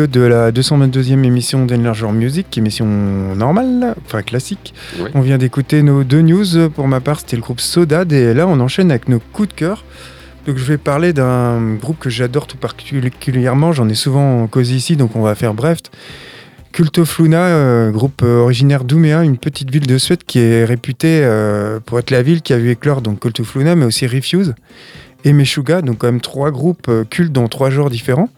Milieu 0.03 0.07
de 0.07 0.21
la 0.21 0.51
222e 0.51 1.23
émission 1.23 1.65
d'Enlarger 1.65 2.11
Music, 2.11 2.57
émission 2.57 2.85
normale, 3.35 3.95
enfin 4.05 4.21
classique. 4.21 4.73
On 5.13 5.21
vient 5.21 5.37
d'écouter 5.37 5.81
nos 5.83 6.03
deux 6.03 6.21
news. 6.21 6.69
Pour 6.69 6.87
ma 6.87 6.99
part, 6.99 7.19
c'était 7.19 7.35
le 7.35 7.41
groupe 7.41 7.61
Sodad. 7.61 8.11
Et 8.11 8.33
là, 8.33 8.47
on 8.47 8.59
enchaîne 8.59 8.91
avec 8.91 9.07
nos 9.07 9.19
coups 9.19 9.49
de 9.49 9.53
cœur. 9.53 9.85
Donc, 10.45 10.57
je 10.57 10.63
vais 10.63 10.77
parler 10.77 11.13
d'un 11.13 11.75
groupe 11.75 11.99
que 11.99 12.09
j'adore 12.09 12.47
tout 12.47 12.57
particulièrement. 12.57 13.71
J'en 13.71 13.87
ai 13.87 13.93
souvent 13.93 14.47
causé 14.47 14.75
ici, 14.75 14.97
donc 14.97 15.15
on 15.15 15.21
va 15.21 15.35
faire 15.35 15.53
bref. 15.53 15.79
Cult 16.73 16.97
of 16.97 17.19
Luna, 17.19 17.45
euh, 17.45 17.91
groupe 17.91 18.23
euh, 18.23 18.39
originaire 18.39 18.83
d'Ouméa, 18.83 19.23
une 19.23 19.37
petite 19.37 19.69
ville 19.69 19.85
de 19.85 19.97
Suède 19.99 20.23
qui 20.25 20.39
est 20.39 20.65
réputée 20.65 21.21
euh, 21.23 21.79
pour 21.79 21.99
être 21.99 22.09
la 22.09 22.23
ville 22.23 22.41
qui 22.41 22.51
a 22.51 22.57
vu 22.57 22.71
éclore 22.71 23.01
donc 23.01 23.19
Cult 23.19 23.39
of 23.39 23.55
Luna, 23.55 23.75
mais 23.75 23.85
aussi 23.85 24.07
Refuse 24.07 24.55
et 25.23 25.33
Meshuga, 25.33 25.81
donc 25.81 25.99
quand 25.99 26.07
même 26.07 26.21
trois 26.21 26.51
groupes 26.51 26.87
euh, 26.89 27.03
cultes 27.03 27.31
dans 27.31 27.47
trois 27.47 27.69
genres 27.69 27.89
différents. 27.89 28.29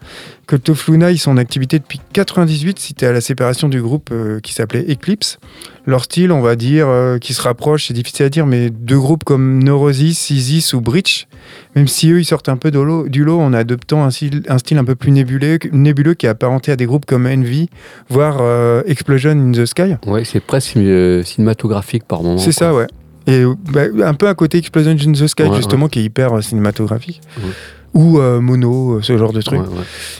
Cult 0.46 0.68
of 0.68 0.86
Luna, 0.86 1.10
ils 1.10 1.18
sont 1.18 1.32
en 1.32 1.36
activité 1.38 1.80
depuis 1.80 2.00
98, 2.12 2.78
c'était 2.78 3.06
à 3.06 3.12
la 3.12 3.20
séparation 3.20 3.68
du 3.68 3.82
groupe 3.82 4.10
euh, 4.12 4.38
qui 4.40 4.52
s'appelait 4.52 4.84
Eclipse. 4.88 5.38
Leur 5.86 6.04
style, 6.04 6.30
on 6.30 6.40
va 6.40 6.54
dire, 6.54 6.86
euh, 6.88 7.18
qui 7.18 7.34
se 7.34 7.42
rapproche, 7.42 7.88
c'est 7.88 7.94
difficile 7.94 8.26
à 8.26 8.28
dire, 8.28 8.46
mais 8.46 8.70
deux 8.70 8.98
groupes 8.98 9.24
comme 9.24 9.62
Neurosis, 9.62 10.30
Isis 10.30 10.72
ou 10.72 10.80
Breach, 10.80 11.26
même 11.74 11.88
si 11.88 12.10
eux, 12.12 12.20
ils 12.20 12.24
sortent 12.24 12.48
un 12.48 12.56
peu 12.56 12.70
du 12.70 13.24
lot 13.24 13.40
en 13.40 13.52
adoptant 13.52 14.04
un 14.04 14.10
style, 14.10 14.42
un 14.48 14.58
style 14.58 14.78
un 14.78 14.84
peu 14.84 14.94
plus 14.94 15.10
nébuleux, 15.10 15.58
nébuleux 15.72 16.14
qui 16.14 16.26
est 16.26 16.28
apparenté 16.28 16.70
à 16.70 16.76
des 16.76 16.86
groupes 16.86 17.06
comme 17.06 17.26
Envy, 17.26 17.68
voire 18.08 18.38
euh, 18.40 18.82
Explosion 18.86 19.30
in 19.30 19.52
the 19.52 19.66
Sky. 19.66 19.96
Ouais, 20.06 20.24
c'est 20.24 20.40
presque 20.40 20.78
cinématographique 21.24 22.04
par 22.04 22.22
moment. 22.22 22.38
C'est 22.38 22.52
ça, 22.52 22.72
ouais. 22.72 22.86
Et 23.26 23.44
bah, 23.72 23.82
un 24.04 24.14
peu 24.14 24.28
à 24.28 24.34
côté 24.34 24.58
Explosion 24.58 24.92
in 24.92 25.12
the 25.12 25.26
Sky, 25.26 25.44
Ouais, 25.44 25.56
justement, 25.56 25.88
qui 25.88 26.00
est 26.00 26.04
hyper 26.04 26.32
euh, 26.36 26.40
cinématographique. 26.42 27.20
Ouais. 27.38 27.50
Ou 27.94 28.18
euh, 28.18 28.40
mono, 28.40 28.96
euh, 28.96 29.02
ce 29.02 29.16
genre 29.16 29.32
de 29.32 29.40
truc. 29.40 29.60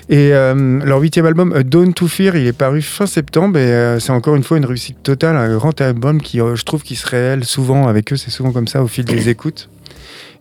Et 0.08 0.32
euh, 0.32 0.80
leur 0.82 0.98
huitième 1.00 1.26
album, 1.26 1.52
A 1.52 1.62
Dawn 1.62 1.92
to 1.92 2.08
Fear, 2.08 2.34
il 2.36 2.46
est 2.46 2.52
paru 2.54 2.80
fin 2.80 3.06
septembre 3.06 3.58
et 3.58 3.70
euh, 3.70 4.00
c'est 4.00 4.12
encore 4.12 4.34
une 4.34 4.42
fois 4.44 4.56
une 4.56 4.64
réussite 4.64 5.02
totale, 5.02 5.36
un 5.36 5.54
grand 5.56 5.78
album 5.82 6.22
qui, 6.22 6.38
je 6.38 6.62
trouve, 6.64 6.82
qui 6.82 6.96
se 6.96 7.06
révèle 7.06 7.44
souvent 7.44 7.86
avec 7.86 8.12
eux, 8.14 8.16
c'est 8.16 8.30
souvent 8.30 8.50
comme 8.52 8.66
ça 8.66 8.82
au 8.82 8.86
fil 8.86 9.04
des 9.04 9.28
écoutes, 9.28 9.68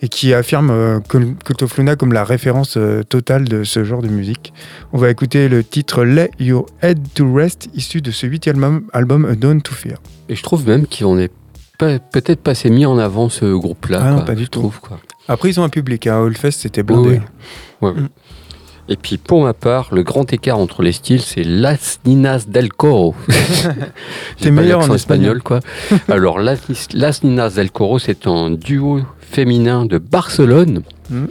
et 0.01 0.07
qui 0.07 0.33
affirme 0.33 1.01
Cul- 1.09 1.35
Cult 1.43 1.63
of 1.63 1.77
Luna 1.77 1.97
comme 1.97 2.13
la 2.13 2.23
référence 2.23 2.77
totale 3.09 3.43
de 3.49 3.65
ce 3.65 3.83
genre 3.83 4.01
de 4.01 4.07
musique. 4.07 4.53
On 4.93 4.97
va 4.97 5.09
écouter 5.09 5.49
le 5.49 5.61
titre 5.61 6.05
Lay 6.05 6.31
Your 6.39 6.67
Head 6.81 6.99
to 7.15 7.33
Rest, 7.33 7.67
issu 7.73 7.99
de 8.01 8.11
ce 8.11 8.27
huitième 8.27 8.63
album, 8.63 8.83
album 8.93 9.25
A 9.25 9.35
Dawn 9.35 9.61
to 9.61 9.73
Fear. 9.73 9.97
Et 10.29 10.35
je 10.35 10.43
trouve 10.43 10.65
même 10.65 10.85
qu'on 10.87 11.19
est 11.19 11.31
peut-être 11.77 12.41
pas 12.41 12.51
assez 12.51 12.69
mis 12.69 12.85
en 12.85 12.97
avant 12.97 13.29
ce 13.29 13.45
groupe-là. 13.53 13.99
Ah 14.01 14.09
non, 14.11 14.15
quoi, 14.17 14.25
pas 14.25 14.35
du 14.35 14.47
tout. 14.49 14.59
trouve, 14.59 14.79
quoi. 14.79 14.99
Après, 15.27 15.49
ils 15.49 15.59
ont 15.59 15.63
un 15.63 15.69
public, 15.69 16.07
hein, 16.07 16.25
Hellfest, 16.27 16.51
c'était 16.51 16.83
blindé. 16.83 17.09
oui. 17.09 17.19
Ouais, 17.81 17.89
ouais. 17.93 18.01
Mm. 18.01 18.09
Et 18.87 18.97
puis 18.97 19.17
pour 19.17 19.43
ma 19.43 19.53
part, 19.55 19.87
le 19.95 20.03
grand 20.03 20.31
écart 20.31 20.59
entre 20.59 20.83
les 20.83 20.91
styles, 20.91 21.21
c'est 21.23 21.43
Las 21.43 21.99
Ninas 22.05 22.45
del 22.47 22.71
Coro. 22.71 23.15
T'es 24.39 24.51
meilleur 24.51 24.81
en 24.87 24.93
espagnol, 24.93 25.41
quoi. 25.41 25.59
Alors 26.07 26.37
Las, 26.37 26.59
Las 26.93 27.23
Ninas 27.23 27.55
del 27.55 27.71
Coro, 27.71 27.97
c'est 27.97 28.27
un 28.27 28.51
duo 28.51 29.01
féminin 29.19 29.85
de 29.85 29.97
Barcelone 29.97 30.83
Mm. 31.09 31.25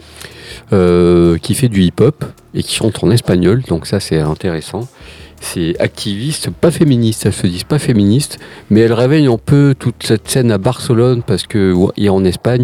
euh, 0.71 1.37
qui 1.37 1.53
fait 1.53 1.67
du 1.67 1.81
hip-hop 1.83 2.23
et 2.53 2.63
qui 2.63 2.75
chante 2.75 3.03
en 3.03 3.11
espagnol. 3.11 3.61
Donc 3.67 3.87
ça, 3.87 3.99
c'est 3.99 4.19
intéressant. 4.21 4.87
C'est 5.53 5.79
activiste, 5.79 6.49
pas 6.49 6.71
féministe, 6.71 7.25
elles 7.25 7.33
se 7.33 7.45
disent 7.47 7.63
pas 7.65 7.77
féministes, 7.79 8.39
mais 8.69 8.79
elles 8.81 8.93
réveillent 8.93 9.27
un 9.27 9.37
peu 9.37 9.75
toute 9.77 10.03
cette 10.03 10.27
scène 10.27 10.51
à 10.51 10.57
Barcelone 10.57 11.21
parce 11.25 11.45
que 11.45 11.73
et 11.97 12.09
en 12.09 12.23
Espagne 12.25 12.63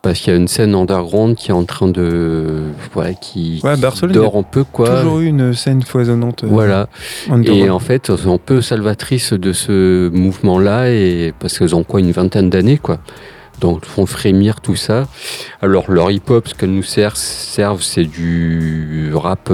parce 0.00 0.18
qu'il 0.20 0.32
y 0.32 0.36
a 0.36 0.38
une 0.38 0.48
scène 0.48 0.74
underground 0.74 1.34
qui 1.36 1.50
est 1.50 1.54
en 1.54 1.64
train 1.64 1.88
de 1.88 2.60
voilà 2.92 3.14
qui, 3.14 3.60
Ouais, 3.64 3.74
qui 3.74 4.06
dort 4.12 4.36
un 4.36 4.42
peu 4.42 4.64
quoi. 4.64 5.00
Toujours 5.00 5.20
eu 5.20 5.26
une 5.26 5.54
scène 5.54 5.82
foisonnante. 5.82 6.44
euh, 6.44 6.48
Voilà. 6.50 6.88
Et 7.44 7.70
en 7.70 7.78
fait, 7.78 8.10
elles 8.10 8.18
sont 8.18 8.34
un 8.34 8.38
peu 8.38 8.60
salvatrices 8.60 9.32
de 9.32 9.52
ce 9.52 10.08
mouvement-là, 10.10 10.90
et 10.90 11.32
parce 11.38 11.58
qu'elles 11.58 11.74
ont 11.74 11.84
quoi 11.84 12.00
une 12.00 12.10
vingtaine 12.12 12.50
d'années, 12.50 12.76
quoi. 12.78 12.98
Donc, 13.60 13.84
font 13.86 14.04
frémir 14.04 14.60
tout 14.60 14.76
ça. 14.76 15.06
Alors, 15.62 15.90
leur 15.90 16.10
hip-hop, 16.10 16.48
ce 16.48 16.54
qu'elles 16.54 16.74
nous 16.74 16.82
servent, 16.82 17.16
servent 17.16 17.82
c'est 17.82 18.04
du 18.04 19.10
rap 19.14 19.50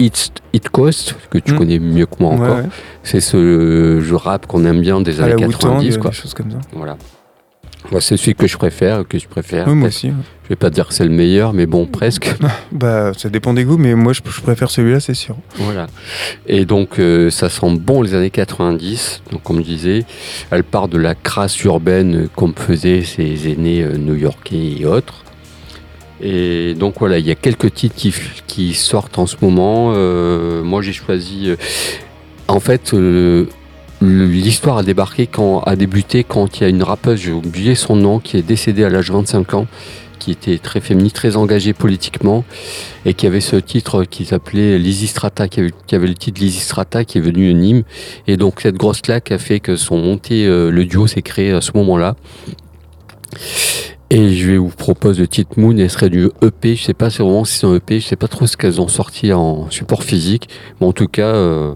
euh, 0.00 0.04
East, 0.04 0.32
East 0.52 0.68
Coast, 0.70 1.14
que 1.30 1.38
tu 1.38 1.52
Mm. 1.52 1.56
connais 1.58 1.78
mieux 1.78 2.06
que 2.06 2.16
moi 2.20 2.32
encore. 2.32 2.56
ouais. 2.56 2.64
C'est 3.02 3.20
ce 3.20 4.00
jeu 4.00 4.16
rap 4.16 4.46
qu'on 4.46 4.64
aime 4.64 4.80
bien 4.80 5.00
des 5.00 5.20
À 5.20 5.24
années 5.24 5.34
Wu-Tang, 5.46 5.50
90, 5.80 5.96
euh, 5.96 5.98
quoi. 6.00 6.10
des 6.10 6.16
choses 6.16 6.34
comme 6.34 6.50
ça. 6.50 6.58
Voilà. 6.72 6.96
Moi, 7.90 8.02
c'est 8.02 8.18
celui 8.18 8.34
que 8.34 8.46
je 8.46 8.58
préfère, 8.58 9.08
que 9.08 9.18
je 9.18 9.26
préfère. 9.26 9.66
Oui, 9.66 9.74
moi 9.74 9.88
aussi. 9.88 10.08
ouais. 10.08 10.12
Je 10.44 10.48
vais 10.50 10.56
pas 10.56 10.68
dire 10.68 10.86
que 10.88 10.92
c'est 10.92 11.04
le 11.04 11.10
meilleur, 11.10 11.54
mais 11.54 11.64
bon, 11.64 11.86
presque. 11.86 12.34
Bah, 12.72 13.12
ça 13.16 13.30
dépend 13.30 13.54
des 13.54 13.64
goûts, 13.64 13.78
mais 13.78 13.94
moi, 13.94 14.12
je, 14.12 14.20
je 14.28 14.40
préfère 14.42 14.70
celui-là, 14.70 15.00
c'est 15.00 15.14
sûr. 15.14 15.34
Voilà. 15.56 15.86
Et 16.46 16.66
donc, 16.66 16.98
euh, 16.98 17.30
ça 17.30 17.48
sent 17.48 17.74
bon 17.80 18.02
les 18.02 18.14
années 18.14 18.28
90. 18.30 19.22
Donc, 19.32 19.42
comme 19.42 19.58
je 19.58 19.62
disais, 19.64 20.04
elle 20.50 20.62
part 20.62 20.88
de 20.88 20.98
la 20.98 21.14
crasse 21.14 21.58
urbaine 21.64 22.24
euh, 22.24 22.28
comme 22.36 22.52
faisaient 22.54 23.02
ses 23.02 23.48
aînés 23.50 23.82
euh, 23.82 23.96
new-yorkais 23.96 24.76
et 24.80 24.84
autres. 24.84 25.24
Et 26.22 26.74
donc, 26.74 26.96
voilà, 26.98 27.18
il 27.18 27.26
y 27.26 27.30
a 27.30 27.34
quelques 27.34 27.72
titres 27.72 27.96
qui, 28.46 28.74
sortent 28.74 29.18
en 29.18 29.26
ce 29.26 29.36
moment. 29.40 29.92
Euh, 29.94 30.62
moi, 30.62 30.82
j'ai 30.82 30.92
choisi. 30.92 31.48
euh, 31.48 31.56
en 32.48 32.60
fait, 32.60 32.92
euh, 32.94 33.46
l'histoire 34.02 34.78
a 34.78 34.82
débarqué 34.82 35.26
quand 35.26 35.60
a 35.60 35.76
débuté 35.76 36.24
quand 36.24 36.58
il 36.58 36.62
y 36.62 36.66
a 36.66 36.68
une 36.68 36.82
rappeuse, 36.82 37.20
j'ai 37.20 37.32
oublié 37.32 37.74
son 37.74 37.96
nom, 37.96 38.18
qui 38.18 38.36
est 38.36 38.42
décédée 38.42 38.84
à 38.84 38.90
l'âge 38.90 39.08
de 39.08 39.12
25 39.12 39.54
ans, 39.54 39.66
qui 40.18 40.32
était 40.32 40.58
très 40.58 40.80
féminine, 40.80 41.10
très 41.10 41.36
engagée 41.36 41.72
politiquement 41.72 42.44
et 43.06 43.14
qui 43.14 43.26
avait 43.26 43.40
ce 43.40 43.56
titre 43.56 44.04
qui 44.04 44.26
s'appelait 44.26 44.78
Lizzy 44.78 45.06
Strata, 45.06 45.48
qui 45.48 45.60
avait, 45.60 45.70
qui 45.86 45.94
avait 45.94 46.08
le 46.08 46.14
titre 46.14 46.40
Lizzy 46.40 46.60
Strata, 46.60 47.04
qui 47.04 47.18
est 47.18 47.22
venu 47.22 47.54
Nîmes. 47.54 47.84
Et 48.26 48.36
donc 48.36 48.60
cette 48.60 48.76
grosse 48.76 49.00
claque 49.00 49.30
a 49.32 49.38
fait 49.38 49.60
que 49.60 49.76
son 49.76 49.96
montée, 49.96 50.46
le 50.46 50.84
duo 50.84 51.06
s'est 51.06 51.22
créé 51.22 51.52
à 51.52 51.60
ce 51.60 51.70
moment-là. 51.74 52.16
Et 54.12 54.34
je 54.34 54.50
vais 54.50 54.56
vous 54.56 54.70
proposer 54.70 55.20
le 55.20 55.28
titre 55.28 55.52
Moon, 55.56 55.76
et 55.76 55.88
serait 55.88 56.10
du 56.10 56.30
EP. 56.42 56.74
Je 56.74 56.82
sais 56.82 56.94
pas 56.94 57.10
vraiment 57.10 57.44
si 57.44 57.58
c'est 57.58 57.66
un 57.66 57.76
EP, 57.76 58.00
je 58.00 58.08
sais 58.08 58.16
pas 58.16 58.26
trop 58.26 58.48
ce 58.48 58.56
qu'elles 58.56 58.80
ont 58.80 58.88
sorti 58.88 59.32
en 59.32 59.70
support 59.70 60.02
physique, 60.02 60.48
mais 60.80 60.88
en 60.88 60.92
tout 60.92 61.06
cas, 61.06 61.32
euh, 61.32 61.74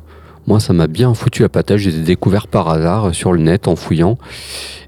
moi 0.49 0.59
ça 0.59 0.73
m'a 0.73 0.88
bien 0.88 1.14
foutu 1.14 1.42
la 1.42 1.49
patate. 1.49 1.77
Je 1.77 1.90
les 1.90 2.01
ai 2.01 2.03
découverts 2.03 2.49
par 2.49 2.68
hasard 2.68 3.07
euh, 3.07 3.12
sur 3.12 3.33
le 3.33 3.38
net 3.38 3.68
en 3.68 3.77
fouillant, 3.77 4.18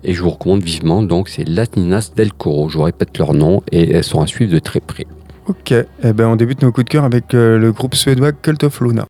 et 0.03 0.13
je 0.13 0.23
vous 0.25 0.31
recommande 0.31 0.65
vivement. 0.65 1.03
Donc 1.03 1.29
c'est 1.29 1.49
Latinas 1.49 2.11
del 2.17 2.33
Coro. 2.33 2.69
Je 2.69 2.79
répète 2.79 3.17
leur 3.17 3.33
nom, 3.33 3.63
et 3.71 3.93
elles 3.93 4.03
sont 4.03 4.21
à 4.21 4.27
suivre 4.27 4.53
de 4.53 4.59
très 4.59 4.81
près. 4.81 5.07
Ok, 5.47 5.71
eh 5.71 6.13
ben, 6.13 6.27
on 6.27 6.35
débute 6.35 6.63
nos 6.63 6.73
coups 6.73 6.87
de 6.87 6.91
cœur 6.91 7.05
avec 7.05 7.33
euh, 7.33 7.59
le 7.59 7.71
groupe 7.71 7.95
suédois 7.95 8.33
Cult 8.33 8.65
of 8.65 8.81
Luna. 8.81 9.07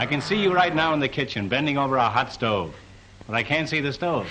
I 0.00 0.06
can 0.06 0.22
see 0.22 0.42
you 0.42 0.50
right 0.50 0.74
now 0.74 0.94
in 0.94 1.00
the 1.00 1.08
kitchen, 1.10 1.46
bending 1.46 1.76
over 1.76 1.96
a 1.98 2.08
hot 2.08 2.32
stove. 2.32 2.74
But 3.26 3.36
I 3.36 3.42
can't 3.42 3.68
see 3.68 3.80
the 3.82 3.92
stove. 3.92 4.26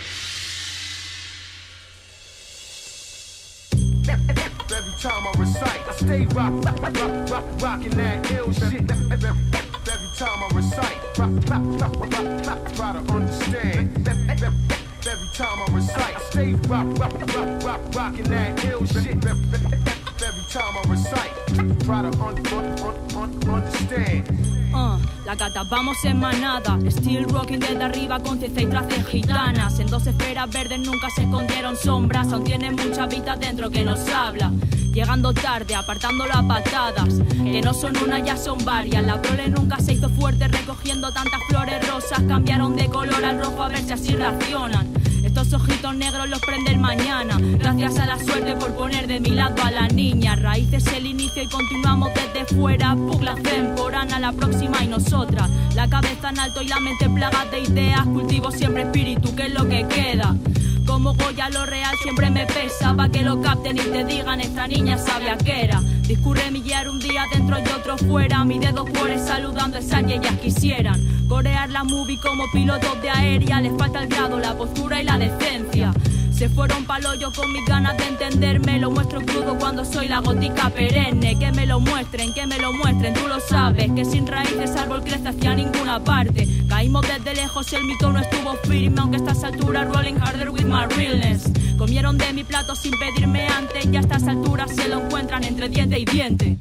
Every 4.10 4.94
time 5.00 5.28
I 5.28 5.34
recite, 5.38 5.88
I 5.88 5.92
stay 5.94 6.26
rock, 6.34 6.54
rock, 6.66 6.82
rock, 7.30 7.62
rock, 7.62 7.82
that 7.84 8.32
ill 8.32 8.52
shit. 8.52 8.82
Every 8.82 10.10
time 10.18 10.40
I 10.42 10.50
recite, 10.56 11.20
rock, 11.20 11.30
rock, 11.48 11.64
rock, 11.80 12.00
rock, 12.00 12.48
rock, 12.48 12.74
try 12.74 12.94
to 12.94 13.14
understand. 13.14 14.08
Every 14.08 15.30
time 15.36 15.60
I 15.62 15.72
recite, 15.72 16.16
I 16.16 16.22
stay 16.32 16.54
rock, 16.68 16.88
rock, 16.98 17.14
rock, 17.36 17.94
rock, 17.94 18.16
that 18.16 18.66
ill 18.66 18.88
shit. 18.88 19.24
Every 19.24 20.46
time 20.50 20.78
I 20.78 20.90
recite, 20.90 21.36
try 21.86 22.02
to 22.02 22.18
un- 22.18 22.48
un- 22.48 23.16
un- 23.16 23.50
understand. 23.50 24.59
Uh, 24.74 25.00
la 25.26 25.36
gata, 25.36 25.64
vamos 25.64 25.98
en 26.06 26.20
manada. 26.20 26.78
Still 26.88 27.26
rocking 27.30 27.60
desde 27.60 27.84
arriba 27.84 28.20
con 28.20 28.40
cesta 28.40 28.62
y 28.62 29.04
gitanas. 29.04 29.80
En 29.80 29.88
dos 29.88 30.06
esferas 30.08 30.50
verdes 30.50 30.80
nunca 30.80 31.10
se 31.16 31.24
escondieron 31.24 31.76
sombras. 31.76 32.32
Aún 32.32 32.44
tiene 32.44 32.72
mucha 32.72 33.08
vida 33.08 33.36
dentro 33.36 33.70
que 33.70 33.84
nos 33.84 34.08
habla. 34.10 34.52
Llegando 34.94 35.34
tarde, 35.34 35.76
apartándolo 35.76 36.34
a 36.34 36.48
patadas. 36.48 37.16
Que 37.44 37.62
no 37.62 37.74
son 37.74 37.98
una, 37.98 38.20
ya 38.20 38.38
son 38.38 38.64
varias. 38.64 39.04
La 39.06 39.22
prole 39.22 39.50
nunca 39.50 39.80
se 39.80 39.94
hizo 39.94 40.10
fuerte 40.10 40.48
recogiendo 40.48 41.12
tantas 41.12 41.42
flores 41.48 41.88
rosas. 41.88 42.22
Cambiaron 42.28 42.76
de 42.76 42.88
color 42.88 43.24
al 43.24 43.40
rojo 43.40 43.64
a 43.64 43.70
ver 43.70 43.84
si 43.84 43.94
así 43.94 44.16
reaccionan. 44.16 44.88
Estos 45.24 45.54
ojitos 45.54 45.96
negros 45.96 46.30
los 46.30 46.40
prende 46.40 46.72
el 46.72 46.80
mañana. 46.80 47.38
Gracias 47.40 48.00
a 48.00 48.06
la 48.06 48.18
suerte 48.18 48.56
por 48.56 48.74
poner 48.76 49.08
de 49.08 49.20
mi 49.20 49.32
lado 49.32 49.62
a 49.64 49.72
la 49.72 49.88
niña. 49.88 50.36
Raíces 50.36 50.86
el 50.94 51.06
y 51.36 51.48
continuamos 51.48 52.10
desde 52.14 52.46
fuera. 52.56 52.96
Pugla 52.96 53.36
temporana, 53.36 54.20
la 54.20 54.32
próxima 54.32 54.84
y 54.84 54.88
nosotras. 54.88 55.50
La 55.76 55.88
cabeza 55.88 56.30
en 56.30 56.40
alto 56.40 56.62
y 56.62 56.68
la 56.68 56.80
mente 56.80 57.10
plaga 57.10 57.46
de 57.46 57.60
ideas. 57.60 58.04
Cultivo 58.06 58.52
siempre 58.52 58.84
espíritu, 58.84 59.36
que 59.36 59.44
es 59.44 59.54
lo 59.54 59.68
que 59.68 59.86
queda. 59.88 60.36
Como 60.86 61.14
Goya 61.14 61.50
lo 61.50 61.66
real 61.68 61.96
siempre 62.02 62.32
me 62.32 62.48
pesa 62.48 62.96
Pa' 62.96 63.10
que 63.10 63.22
lo 63.22 63.40
capten 63.42 63.78
y 63.78 63.82
te 63.82 64.04
digan 64.06 64.42
esta 64.42 64.66
niña 64.66 64.98
sabía 64.98 65.38
que 65.38 65.66
era 65.66 65.82
Discurre 66.08 66.50
millar 66.50 66.90
un 66.90 67.00
día 67.00 67.26
dentro 67.32 67.60
y 67.60 67.62
otro 67.62 67.96
fuera 67.96 68.44
Mi 68.44 68.58
dedo 68.58 68.86
cuore 68.86 69.20
saludando 69.20 69.78
esa 69.78 70.02
que 70.02 70.16
ellas 70.16 70.36
quisieran 70.42 71.28
Corear 71.28 71.70
la 71.70 71.84
movie 71.84 72.18
como 72.20 72.50
pilotos 72.52 73.00
de 73.04 73.12
aérea 73.12 73.62
Les 73.62 73.78
falta 73.78 74.02
el 74.02 74.10
grado, 74.10 74.40
la 74.40 74.58
postura 74.58 75.00
y 75.00 75.06
la 75.06 75.20
decencia 75.20 75.94
se 76.40 76.48
fueron 76.48 76.86
pa'l 76.86 77.04
con 77.36 77.52
mis 77.52 77.66
ganas 77.66 77.98
de 77.98 78.08
entenderme 78.08 78.80
Lo 78.80 78.90
muestro 78.92 79.20
crudo 79.20 79.58
cuando 79.58 79.84
soy 79.84 80.08
la 80.08 80.20
gótica 80.20 80.70
perenne 80.70 81.38
Que 81.38 81.52
me 81.52 81.66
lo 81.66 81.82
muestren, 81.82 82.34
que 82.34 82.48
me 82.48 82.58
lo 82.58 82.72
muestren, 82.72 83.14
tú 83.14 83.28
lo 83.28 83.42
sabes 83.42 83.92
Que 83.92 84.06
sin 84.06 84.26
raíces 84.26 84.74
árbol 84.78 85.04
crece 85.04 85.28
hacia 85.28 85.54
ninguna 85.54 86.02
parte 86.02 86.48
Caímos 86.70 87.06
desde 87.06 87.36
lejos 87.36 87.74
y 87.74 87.76
el 87.76 87.84
mito 87.84 88.14
no 88.14 88.20
estuvo 88.20 88.54
firme 88.64 89.02
Aunque 89.02 89.18
a 89.18 89.20
estas 89.20 89.44
alturas 89.44 89.94
rolling 89.94 90.16
harder 90.16 90.50
with 90.50 90.64
my 90.64 90.86
realness 90.96 91.44
Comieron 91.78 92.18
de 92.18 92.32
mi 92.32 92.46
plato 92.46 92.74
sin 92.74 92.94
pedirme 92.98 93.46
antes 93.50 93.86
Y 93.86 93.98
a 93.98 94.00
estas 94.00 94.24
alturas 94.24 94.74
se 94.74 94.88
lo 94.88 95.02
encuentran 95.02 95.44
entre 95.44 95.68
diente 95.68 96.00
y 96.00 96.06
diente 96.06 96.58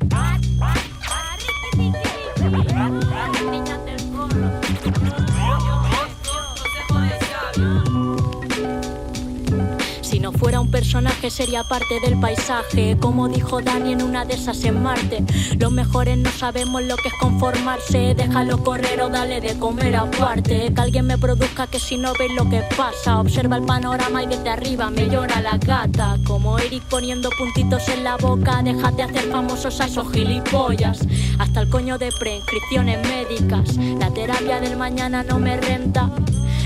personaje 10.79 11.29
sería 11.29 11.65
parte 11.65 11.99
del 11.99 12.21
paisaje. 12.21 12.97
Como 13.01 13.27
dijo 13.27 13.61
Dani 13.61 13.95
en 13.95 14.03
una 14.03 14.25
de 14.25 14.35
esas 14.35 14.63
en 14.63 14.81
Marte 14.81 15.25
Los 15.59 15.73
mejores 15.73 16.17
no 16.17 16.31
sabemos 16.31 16.85
lo 16.85 16.95
que 16.95 17.09
es 17.09 17.15
conformarse. 17.15 18.15
Déjalo 18.15 18.63
correr 18.63 19.01
o 19.01 19.09
dale 19.09 19.41
de 19.41 19.59
comer 19.59 19.97
aparte. 19.97 20.73
Que 20.73 20.81
alguien 20.81 21.07
me 21.07 21.19
produzca 21.19 21.67
que 21.67 21.81
si 21.81 21.97
no 21.97 22.13
veis 22.17 22.33
lo 22.33 22.49
que 22.49 22.63
pasa 22.77 23.19
Observa 23.19 23.57
el 23.57 23.65
panorama 23.65 24.23
y 24.23 24.29
desde 24.29 24.51
arriba 24.51 24.89
me 24.89 25.09
llora 25.09 25.41
la 25.41 25.59
gata. 25.59 26.17
Como 26.25 26.57
Eric 26.61 26.85
poniendo 26.85 27.29
puntitos 27.37 27.89
en 27.89 28.05
la 28.05 28.17
boca 28.17 28.63
Déjate 28.63 29.03
hacer 29.03 29.33
famosos 29.33 29.81
a 29.81 29.87
esos 29.87 30.13
gilipollas. 30.13 31.01
Hasta 31.41 31.63
el 31.63 31.71
coño 31.71 31.99
de 31.99 32.11
preinscripciones 32.21 33.01
médicas. 33.09 33.77
La 33.99 34.15
terapia 34.15 34.61
del 34.61 34.77
mañana 34.77 35.25
no 35.25 35.41
me 35.41 35.57
renta 35.57 36.09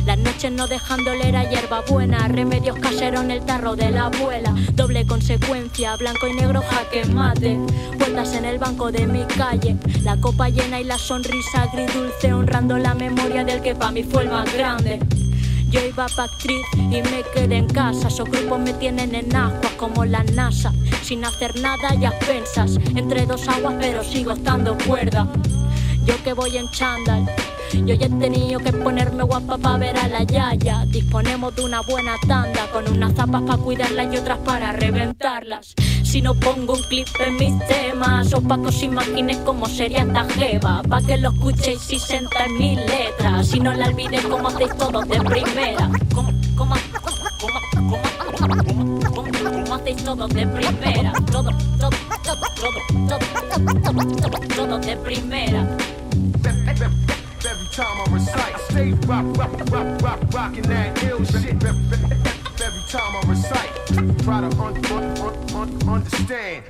las 0.04 0.18
noches 0.18 0.50
no 0.50 0.66
dejan 0.66 1.04
doler 1.04 1.36
a 1.36 1.48
hierba 1.48 1.82
buena, 1.82 2.26
remedios 2.28 2.76
caseros 2.78 3.22
en 3.22 3.30
el 3.30 3.44
tarro 3.44 3.76
de 3.76 3.90
la 3.90 4.06
abuela. 4.06 4.54
Doble 4.74 5.06
consecuencia, 5.06 5.96
blanco 5.96 6.26
y 6.26 6.34
negro 6.34 6.62
jaque 6.62 7.04
mate. 7.06 7.58
Vueltas 7.98 8.34
en 8.34 8.44
el 8.44 8.58
banco 8.58 8.90
de 8.90 9.06
mi 9.06 9.24
calle, 9.24 9.76
la 10.02 10.16
copa 10.16 10.48
llena 10.48 10.80
y 10.80 10.84
la 10.84 10.98
sonrisa 10.98 11.62
agridulce, 11.62 12.32
honrando 12.32 12.78
la 12.78 12.94
memoria 12.94 13.44
del 13.44 13.62
que 13.62 13.74
para 13.74 13.92
mí 13.92 14.02
fue 14.02 14.24
el 14.24 14.30
más 14.30 14.52
grande. 14.52 14.98
Yo 15.70 15.80
iba 15.80 16.06
pa' 16.06 16.24
actriz 16.24 16.66
y 16.74 17.00
me 17.00 17.24
quedé 17.32 17.56
en 17.56 17.66
casa. 17.66 18.08
Esos 18.08 18.28
grupos 18.28 18.60
me 18.60 18.74
tienen 18.74 19.14
en 19.14 19.34
aguas 19.34 19.72
como 19.78 20.04
la 20.04 20.22
NASA. 20.22 20.70
Sin 21.02 21.24
hacer 21.24 21.58
nada 21.60 21.94
ya 21.98 22.12
pensas. 22.18 22.76
Entre 22.94 23.24
dos 23.24 23.48
aguas 23.48 23.76
pero 23.80 24.04
sigo 24.04 24.32
estando 24.32 24.76
cuerda. 24.86 25.26
Yo 26.04 26.22
que 26.22 26.34
voy 26.34 26.58
en 26.58 26.68
chándal. 26.72 27.24
Yo 27.72 27.94
ya 27.94 28.06
he 28.06 28.10
tenido 28.10 28.60
que 28.60 28.72
ponerme 28.72 29.22
guapa 29.24 29.56
pa' 29.56 29.78
ver 29.78 29.96
a 29.96 30.06
la 30.06 30.22
yaya. 30.24 30.84
Disponemos 30.86 31.56
de 31.56 31.64
una 31.64 31.80
buena 31.80 32.14
tanda, 32.28 32.66
con 32.70 32.86
unas 32.86 33.14
zapas 33.14 33.42
pa' 33.42 33.56
cuidarlas 33.56 34.12
y 34.12 34.18
otras 34.18 34.38
para 34.38 34.72
reventarlas. 34.72 35.74
Si 36.02 36.20
no 36.20 36.34
pongo 36.34 36.74
un 36.74 36.82
clip 36.82 37.08
en 37.26 37.36
mis 37.36 37.66
temas, 37.66 38.32
os 38.34 38.44
pa' 38.44 38.60
que 38.60 38.68
os 38.68 38.82
imagines 38.82 39.38
cómo 39.38 39.66
sería 39.66 40.02
esta 40.02 40.24
jeva. 40.24 40.82
Pa' 40.82 41.00
que 41.00 41.16
lo 41.16 41.30
escuchéis 41.30 41.90
y 41.90 41.98
sentáis 41.98 42.52
mis 42.58 42.76
letras. 42.76 43.48
Si 43.48 43.58
no 43.58 43.72
la 43.72 43.86
olvidéis 43.86 44.26
como 44.26 44.48
hacéis 44.48 44.76
todos 44.76 45.08
de 45.08 45.20
primera. 45.20 45.90
Como, 46.14 46.30
como, 46.54 46.74
como, 49.54 49.74
hacéis 49.74 50.04
todos 50.04 50.28
de 50.28 50.46
primera. 50.46 51.12
Todo, 51.32 51.50
todo, 51.80 51.90
todo, 52.20 52.36
todo, 53.08 53.98
todo, 54.20 54.40
todo 54.54 54.78
de 54.78 54.96
primera. 54.98 55.66
Every 57.44 57.66
time 57.72 58.00
I 58.00 58.12
recite, 58.12 58.54
I 58.54 58.58
stay 58.70 58.92
rock, 59.06 59.36
rock, 59.36 59.70
rock, 59.70 60.02
rock, 60.02 60.20
rocking 60.32 60.62
that 60.62 61.02
ill 61.02 61.24
shit. 61.24 61.54
Every 61.64 62.82
time 62.88 63.16
I 63.16 63.22
recite, 63.26 63.86
try 64.22 64.40
to 64.40 64.46
un- 64.62 64.86
un- 64.92 65.54
un- 65.54 65.88
understand. 65.88 66.64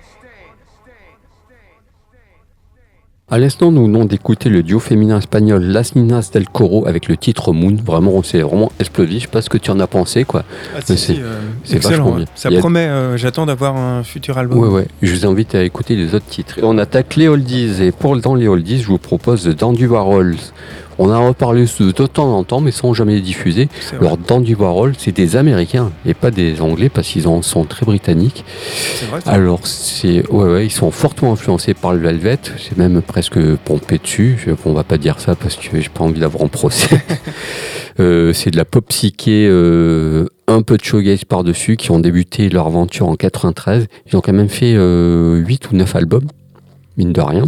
À 3.33 3.39
l'instant, 3.39 3.73
nous 3.73 3.87
venons 3.87 4.05
d'écouter 4.05 4.51
le 4.51 4.63
duo 4.63 4.79
féminin 4.79 5.17
espagnol 5.17 5.63
Las 5.65 5.97
Ninas 5.97 6.29
del 6.35 6.47
Coro 6.47 6.87
avec 6.87 7.09
le 7.09 7.17
titre 7.17 7.55
Moon. 7.55 7.75
Vraiment, 7.83 8.23
c'est 8.23 8.43
vraiment 8.43 8.71
explosif. 8.79 9.15
Je 9.15 9.21
sais 9.23 9.27
pas 9.29 9.41
ce 9.41 9.49
que 9.49 9.57
tu 9.57 9.71
en 9.71 9.81
as 9.81 9.87
pensé, 9.87 10.25
quoi. 10.25 10.45
Ah, 10.77 10.81
si, 10.85 10.99
c'est 10.99 11.17
euh, 11.19 11.41
excellent, 11.73 12.11
ouais. 12.11 12.17
bien. 12.17 12.25
Ça 12.35 12.51
a- 12.51 12.59
promet, 12.59 12.81
euh, 12.81 13.17
j'attends 13.17 13.47
d'avoir 13.47 13.75
un 13.75 14.03
futur 14.03 14.37
album. 14.37 14.59
Ouais, 14.59 14.69
ouais. 14.69 14.87
Je 15.01 15.11
vous 15.15 15.25
invite 15.25 15.55
à 15.55 15.63
écouter 15.63 15.97
les 15.97 16.15
autres 16.15 16.27
titres. 16.27 16.57
On 16.63 16.77
attaque 16.77 17.17
les 17.17 17.27
oldies. 17.29 17.83
Et 17.83 17.91
pour 17.91 18.19
dans 18.19 18.35
les 18.35 18.49
oldies, 18.49 18.83
je 18.83 18.89
vous 18.89 18.99
propose 18.99 19.47
Dandy 19.47 19.87
Warhols. 19.87 20.37
On 20.99 21.11
a 21.11 21.19
reparlé 21.19 21.65
de 21.65 22.07
temps 22.07 22.37
en 22.37 22.45
temps, 22.45 22.61
mais 22.61 22.71
sans 22.71 22.93
jamais 22.95 23.15
les 23.15 23.21
diffuser. 23.21 23.69
Vrai. 23.93 23.99
Alors, 24.07 24.17
Dandy 24.19 24.55
Warhol, 24.55 24.93
c'est 24.99 25.13
des 25.13 25.37
Américains 25.37 25.91
et 26.07 26.15
pas 26.15 26.31
des 26.31 26.61
Anglais 26.61 26.89
parce 26.89 27.09
qu'ils 27.09 27.27
en 27.29 27.43
sont 27.43 27.65
très 27.65 27.85
britanniques. 27.87 28.45
Vrai. 29.11 29.21
Alors, 29.27 29.67
c'est, 29.67 30.29
ouais, 30.31 30.45
ouais, 30.53 30.67
ils 30.67 30.71
sont 30.71 30.91
fortement 30.91 31.33
influencés 31.33 31.75
par 31.75 31.93
le 31.95 32.01
Velvet. 32.01 32.39
C'est 32.59 32.77
même 32.77 33.01
presque 33.03 33.39
pompé 33.65 33.99
dessus. 33.99 34.37
Je- 34.45 34.53
on 34.65 34.73
va 34.75 34.85
pas 34.85 34.99
dire 34.99 35.19
ça 35.21 35.35
parce 35.35 35.57
que 35.57 35.81
j'ai 35.81 35.89
pas 35.89 36.05
envie 36.05 36.21
d'avoir 36.21 36.45
un 36.45 36.49
procès. 36.49 36.89
Euh, 38.01 38.33
c'est 38.33 38.51
de 38.51 38.57
la 38.57 38.65
pop 38.65 38.87
psyché, 38.89 39.47
euh, 39.51 40.25
un 40.49 40.63
peu 40.63 40.79
de 40.79 40.83
showgaze 40.83 41.27
par-dessus, 41.27 41.77
qui 41.77 41.91
ont 41.91 41.99
débuté 41.99 42.49
leur 42.49 42.67
aventure 42.67 43.07
en 43.07 43.17
93. 43.17 43.87
Ils 44.07 44.17
ont 44.17 44.23
quand 44.23 44.33
même 44.33 44.49
fait 44.49 44.73
euh, 44.75 45.37
8 45.37 45.71
ou 45.71 45.77
9 45.77 45.95
albums, 45.97 46.27
mine 46.97 47.13
de 47.13 47.21
rien. 47.21 47.45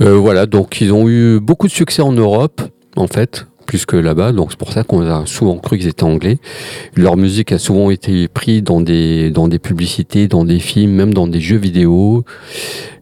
Euh, 0.00 0.14
voilà, 0.16 0.46
donc 0.46 0.80
ils 0.80 0.92
ont 0.92 1.08
eu 1.08 1.40
beaucoup 1.40 1.66
de 1.66 1.72
succès 1.72 2.02
en 2.02 2.12
Europe, 2.12 2.62
en 2.96 3.06
fait, 3.06 3.46
plus 3.66 3.86
que 3.86 3.96
là-bas. 3.96 4.32
Donc 4.32 4.50
c'est 4.50 4.58
pour 4.58 4.72
ça 4.72 4.82
qu'on 4.82 5.02
a 5.02 5.26
souvent 5.26 5.56
cru 5.58 5.78
qu'ils 5.78 5.88
étaient 5.88 6.04
anglais. 6.04 6.38
Leur 6.96 7.16
musique 7.16 7.52
a 7.52 7.58
souvent 7.58 7.90
été 7.90 8.28
prise 8.28 8.62
dans 8.62 8.80
des, 8.80 9.30
dans 9.30 9.48
des 9.48 9.58
publicités, 9.58 10.28
dans 10.28 10.44
des 10.44 10.58
films, 10.58 10.92
même 10.92 11.14
dans 11.14 11.26
des 11.26 11.40
jeux 11.40 11.56
vidéo, 11.56 12.24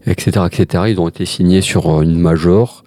etc., 0.05 0.45
etc. 0.51 0.83
Ils 0.89 0.99
ont 0.99 1.07
été 1.07 1.25
signés 1.25 1.61
sur 1.61 1.89
euh, 1.89 2.01
une 2.01 2.19
major, 2.19 2.83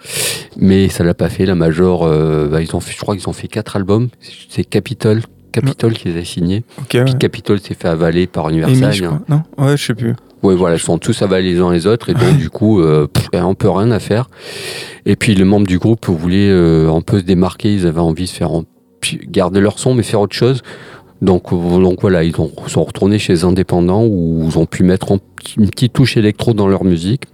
mais 0.57 0.89
ça 0.89 1.05
l'a 1.05 1.15
pas 1.15 1.29
fait. 1.29 1.47
La 1.47 1.55
major, 1.55 2.05
euh, 2.05 2.49
bah, 2.49 2.63
ils 2.63 2.75
ont 2.77 2.81
fait, 2.81 2.93
je 2.93 3.01
crois 3.01 3.17
qu'ils 3.17 3.29
ont 3.29 3.35
fait 3.35 3.49
quatre 3.49 3.77
albums. 3.77 4.09
C'est 4.49 4.65
Capitol, 4.65 5.23
Capitol 5.53 5.93
qui 5.93 6.09
les 6.09 6.21
a 6.21 6.25
signés. 6.25 6.65
Ok, 6.79 6.95
ouais. 6.95 7.05
Puis 7.05 7.15
Capitol 7.17 7.61
s'est 7.61 7.75
fait 7.75 7.89
avaler 7.89 8.27
par 8.27 8.47
Amy, 8.47 8.59
Universal. 8.59 8.93
je 8.93 9.05
hein. 9.05 9.23
Non 9.29 9.43
Ouais, 9.59 9.77
je 9.77 9.85
sais 9.85 9.95
plus. 9.95 10.15
Oui, 10.43 10.57
voilà, 10.57 10.77
ils 10.77 10.81
sont 10.81 10.99
tous 10.99 11.23
avalés 11.23 11.55
les 11.55 11.61
uns 11.61 11.73
les 11.73 11.87
autres 11.87 12.09
et 12.11 12.15
donc 12.15 12.37
du 12.39 12.51
coup, 12.51 12.81
euh, 12.81 13.07
eh, 13.33 13.41
on 13.41 13.55
peut 13.55 13.71
rien 13.71 13.91
à 13.91 13.99
faire. 13.99 14.29
Et 15.07 15.17
puis 15.17 15.35
les 15.35 15.45
membres 15.45 15.67
du 15.67 15.79
groupe 15.79 16.09
voulaient 16.09 16.51
euh, 16.51 16.93
un 16.93 17.01
peu 17.01 17.19
se 17.19 17.25
démarquer, 17.25 17.73
ils 17.73 17.87
avaient 17.87 18.01
envie 18.01 18.25
de 18.25 18.31
faire 18.31 18.51
garder 19.29 19.61
leur 19.61 19.79
son 19.79 19.95
mais 19.95 20.03
faire 20.03 20.21
autre 20.21 20.35
chose. 20.35 20.63
Donc, 21.21 21.53
voilà, 21.53 22.25
ils 22.25 22.41
ont, 22.41 22.51
sont 22.67 22.83
retournés 22.83 23.21
chez 23.21 23.33
les 23.33 23.45
indépendants 23.45 24.05
où 24.05 24.45
ils 24.45 24.59
ont 24.59 24.67
pu 24.67 24.83
mettre 24.83 25.13
une 25.57 25.71
petite 25.71 25.93
touche 25.93 26.17
électro 26.17 26.53
dans 26.53 26.67
leur 26.67 26.83
musique. 26.83 27.27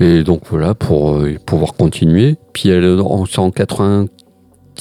Et 0.00 0.24
donc 0.24 0.42
voilà, 0.50 0.74
pour 0.74 1.14
euh, 1.14 1.36
pouvoir 1.46 1.74
continuer. 1.74 2.34
Puis 2.52 2.70
elle, 2.70 2.84
en 2.84 3.22
1994, 3.22 4.08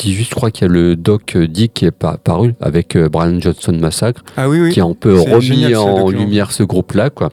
juste, 0.01 0.31
je 0.31 0.35
crois 0.35 0.51
qu'il 0.51 0.67
y 0.67 0.69
a 0.69 0.73
le 0.73 0.95
doc 0.95 1.35
euh, 1.35 1.47
Dick 1.47 1.73
qui 1.73 1.85
est 1.85 1.91
paru 1.91 2.55
avec 2.61 2.95
euh, 2.95 3.09
Brian 3.09 3.39
Johnson 3.39 3.77
Massacre, 3.79 4.23
ah 4.37 4.49
oui, 4.49 4.59
oui. 4.59 4.71
qui 4.71 4.81
a 4.81 4.85
un 4.85 4.93
peu 4.93 5.19
remis 5.19 5.75
en 5.75 6.09
lumière 6.09 6.51
ce 6.51 6.63
groupe-là, 6.63 7.09
quoi. 7.09 7.31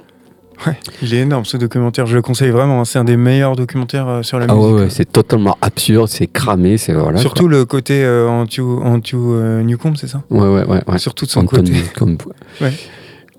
Ouais, 0.67 0.77
il 1.01 1.15
est 1.15 1.21
énorme 1.21 1.47
ce 1.47 1.57
documentaire, 1.57 2.07
je 2.07 2.15
le 2.15 2.23
conseille 2.23 2.51
vraiment, 2.51 2.83
hein. 2.83 2.85
c'est 2.85 2.99
un 2.99 3.05
des 3.05 3.17
meilleurs 3.17 3.57
documentaires 3.57 4.09
euh, 4.09 4.23
sur 4.23 4.39
la 4.39 4.47
ah 4.49 4.55
musique. 4.55 4.73
Ouais, 4.75 4.81
ouais, 4.83 4.91
c'est 4.91 5.11
totalement 5.11 5.57
absurde, 5.63 6.09
c'est 6.09 6.27
cramé, 6.27 6.77
c'est 6.77 6.93
voilà. 6.93 7.19
Surtout 7.19 7.49
le 7.49 7.65
côté 7.65 8.07
anti, 8.07 8.61
anti 8.61 9.17
Newcomb, 9.17 9.95
c'est 9.97 10.09
ça? 10.09 10.23
Ouais 10.29 10.49
ouais 10.49 10.65
ouais. 10.67 10.99
Surtout 10.99 11.25
de 11.25 11.31
son 11.31 11.47
côté. 11.47 11.73
ouais. 12.61 12.73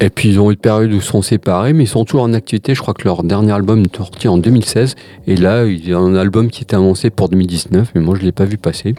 Et 0.03 0.09
puis 0.09 0.29
ils 0.29 0.39
ont 0.39 0.49
eu 0.49 0.53
une 0.53 0.59
période 0.59 0.91
où 0.91 0.95
ils 0.95 1.01
sont 1.01 1.21
séparés, 1.21 1.73
mais 1.73 1.83
ils 1.83 1.87
sont 1.87 2.03
toujours 2.05 2.23
en 2.23 2.33
activité. 2.33 2.73
Je 2.73 2.81
crois 2.81 2.95
que 2.95 3.03
leur 3.03 3.23
dernier 3.23 3.51
album 3.51 3.83
est 3.83 3.95
sorti 3.95 4.27
en 4.27 4.39
2016. 4.39 4.95
Et 5.27 5.35
là, 5.35 5.65
il 5.65 5.87
y 5.87 5.93
a 5.93 5.99
un 5.99 6.15
album 6.15 6.49
qui 6.49 6.63
était 6.63 6.75
annoncé 6.75 7.11
pour 7.11 7.29
2019, 7.29 7.91
mais 7.93 8.01
moi 8.01 8.15
je 8.15 8.21
ne 8.21 8.25
l'ai 8.25 8.31
pas 8.31 8.45
vu 8.45 8.57
passer. 8.57 8.95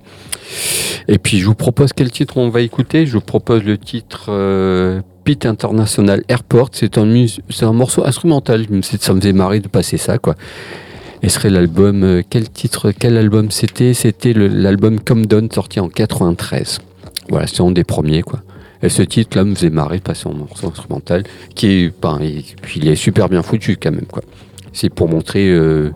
Et 1.08 1.18
puis 1.18 1.38
je 1.38 1.46
vous 1.46 1.56
propose 1.56 1.92
quel 1.92 2.12
titre 2.12 2.36
on 2.36 2.50
va 2.50 2.60
écouter. 2.60 3.04
Je 3.04 3.14
vous 3.14 3.20
propose 3.20 3.64
le 3.64 3.78
titre 3.78 4.26
euh, 4.28 5.00
Pit 5.24 5.44
International 5.44 6.22
Airport. 6.28 6.70
C'est 6.72 6.96
un, 6.98 7.72
morceau 7.72 8.06
instrumental. 8.06 8.66
Ça 8.82 9.12
me 9.12 9.20
faisait 9.20 9.32
marrer 9.32 9.58
de 9.58 9.68
passer 9.68 9.96
ça, 9.96 10.18
quoi. 10.18 10.36
Et 11.24 11.28
serait 11.28 11.50
l'album. 11.50 12.04
euh, 12.04 12.22
quel 12.28 12.48
titre, 12.48 12.92
quel 12.92 13.16
album 13.16 13.50
c'était? 13.50 13.92
C'était 13.92 14.32
l'album 14.34 15.00
Come 15.00 15.26
Down 15.26 15.50
sorti 15.50 15.80
en 15.80 15.88
93. 15.88 16.78
Voilà, 17.28 17.48
c'est 17.48 17.60
un 17.60 17.72
des 17.72 17.84
premiers, 17.84 18.22
quoi. 18.22 18.40
Et 18.82 18.88
ce 18.88 19.02
titre-là 19.02 19.44
me 19.44 19.54
faisait 19.54 19.70
marrer 19.70 20.00
passer 20.00 20.26
en 20.26 20.34
morceau 20.34 20.68
instrumental, 20.68 21.22
qui 21.54 21.66
est, 21.84 22.02
ben, 22.02 22.18
il 22.74 22.88
est 22.88 22.96
super 22.96 23.28
bien 23.28 23.42
foutu 23.42 23.76
quand 23.76 23.92
même, 23.92 24.06
quoi. 24.06 24.22
C'est 24.72 24.88
pour 24.88 25.08
montrer 25.08 25.50
euh, 25.50 25.90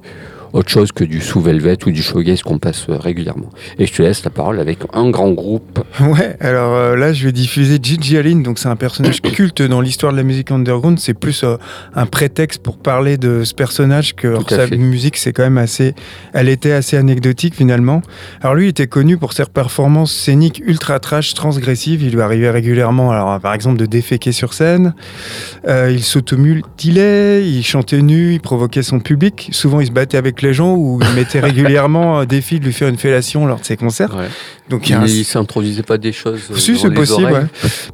autre 0.57 0.71
chose 0.71 0.91
que 0.91 1.05
du 1.05 1.21
sous-velvet 1.21 1.77
ou 1.87 1.91
du 1.91 2.03
showgaze 2.03 2.43
qu'on 2.43 2.59
passe 2.59 2.87
euh, 2.89 2.97
régulièrement. 2.97 3.51
Et 3.79 3.87
je 3.87 3.93
te 3.93 4.03
laisse 4.03 4.25
la 4.25 4.31
parole 4.31 4.59
avec 4.59 4.79
un 4.95 5.11
grand 5.11 5.31
groupe. 5.31 5.85
Ouais, 6.01 6.37
alors 6.41 6.75
euh, 6.75 6.97
là, 6.97 7.13
je 7.13 7.27
vais 7.27 7.33
diffuser 7.33 7.79
Gigi 7.83 8.17
Allen. 8.17 8.43
Donc, 8.43 8.59
c'est 8.59 8.69
un 8.69 8.77
personnage 8.77 9.21
culte 9.35 9.61
dans 9.61 9.81
l'histoire 9.81 10.13
de 10.13 10.17
la 10.17 10.23
musique 10.23 10.51
underground. 10.51 10.99
C'est 10.99 11.15
plus 11.15 11.45
euh, 11.45 11.57
un 11.95 12.07
prétexte 12.07 12.63
pour 12.63 12.79
parler 12.79 13.19
de 13.19 13.45
ce 13.45 13.55
personnage 13.55 14.15
que 14.15 14.29
alors, 14.29 14.49
sa 14.49 14.67
fait. 14.67 14.77
musique, 14.77 15.19
c'est 15.19 15.33
quand 15.33 15.43
même 15.43 15.59
assez. 15.59 15.95
Elle 16.33 16.49
était 16.49 16.73
assez 16.73 16.97
anecdotique 16.97 17.55
finalement. 17.55 18.01
Alors, 18.41 18.55
lui, 18.55 18.67
il 18.67 18.71
était 18.71 18.87
connu 18.87 19.19
pour 19.19 19.35
ses 19.35 19.45
performances 19.45 20.15
scéniques 20.15 20.63
ultra 20.65 20.99
trash, 21.01 21.35
transgressives. 21.35 22.03
Il 22.03 22.13
lui 22.13 22.23
arrivait 22.23 22.51
régulièrement, 22.51 23.11
alors, 23.11 23.39
par 23.41 23.53
exemple, 23.53 23.79
de 23.79 23.87
déféquer 23.87 24.33
sur 24.33 24.55
scène. 24.55 24.95
Euh, 25.69 25.91
il 25.93 26.03
s'automutilait, 26.03 27.47
il 27.47 27.63
chantait 27.63 28.01
nu, 28.01 28.33
il 28.33 28.41
provoquait 28.41 28.83
son 28.83 29.01
public. 29.01 29.51
Souvent, 29.53 29.81
il 29.81 29.87
se 29.87 29.93
battait 29.93 30.17
avec 30.17 30.41
les 30.43 30.46
gens 30.53 30.75
ou 30.75 30.99
il 31.03 31.15
mettait 31.15 31.41
régulièrement 31.51 32.19
un 32.19 32.25
défi 32.27 32.59
de 32.61 32.65
lui 32.65 32.73
faire 32.73 32.89
une 32.89 32.99
fellation 32.99 33.47
lors 33.47 33.61
de 33.61 33.65
ses 33.65 33.77
concerts. 33.77 34.17
Donc, 34.69 34.89
il 34.89 34.95
un- 34.95 35.07
il 35.07 35.25
s'introduisait 35.25 35.83
pas 35.85 35.97
des 35.99 36.13
choses. 36.13 36.41
euh, 36.51 36.57
si, 36.57 36.77
c'est 36.77 36.89
les 36.89 36.95
possible. 36.95 37.31
ouais. 37.33 37.45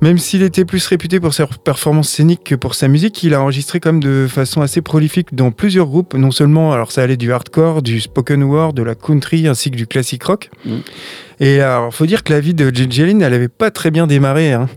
Même 0.01 0.17
s'il 0.19 0.43
était 0.43 0.65
plus 0.65 0.87
réputé 0.87 1.21
pour 1.21 1.35
ses 1.35 1.45
performances 1.65 2.09
scéniques 2.09 2.45
que 2.45 2.55
pour 2.55 2.75
sa 2.75 2.89
musique, 2.89 3.23
il 3.23 3.35
a 3.35 3.41
enregistré 3.43 3.79
quand 3.81 3.93
même 3.93 4.03
de 4.03 4.27
façon 4.29 4.63
assez 4.63 4.81
prolifique 4.81 5.35
dans 5.35 5.51
plusieurs 5.51 5.87
groupes. 5.87 6.15
Non 6.15 6.31
seulement, 6.31 6.73
alors 6.73 6.91
ça 6.93 7.03
allait 7.03 7.17
du 7.19 7.31
hardcore, 7.33 7.83
du 7.83 8.01
spoken 8.01 8.43
word, 8.43 8.73
de 8.73 8.83
la 8.83 8.95
country 8.95 9.47
ainsi 9.49 9.71
que 9.71 9.77
du 9.77 9.87
classic 9.87 10.23
rock. 10.23 10.51
Mm. 10.65 10.71
Et 11.41 11.61
alors, 11.61 11.93
faut 11.93 12.07
dire 12.07 12.23
que 12.25 12.33
la 12.33 12.41
vie 12.41 12.55
de. 12.55 12.67
Allen, 13.03 13.21
elle 13.21 13.35
avait 13.35 13.49
pas 13.49 13.71
très 13.71 13.91
bien 13.91 14.07
démarré. 14.07 14.53
hein. 14.53 14.69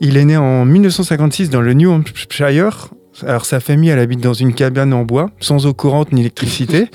Il 0.00 0.16
est 0.16 0.24
né 0.24 0.36
en 0.36 0.64
1956 0.64 1.50
dans 1.50 1.60
le 1.60 1.74
New 1.74 1.90
Hampshire. 1.90 2.88
Alors, 3.22 3.44
sa 3.44 3.60
famille, 3.60 3.90
elle 3.90 3.98
habite 4.00 4.20
dans 4.20 4.32
une 4.34 4.52
cabane 4.54 4.92
en 4.92 5.04
bois, 5.04 5.30
sans 5.40 5.66
eau 5.66 5.74
courante 5.74 6.12
ni 6.12 6.20
électricité. 6.22 6.86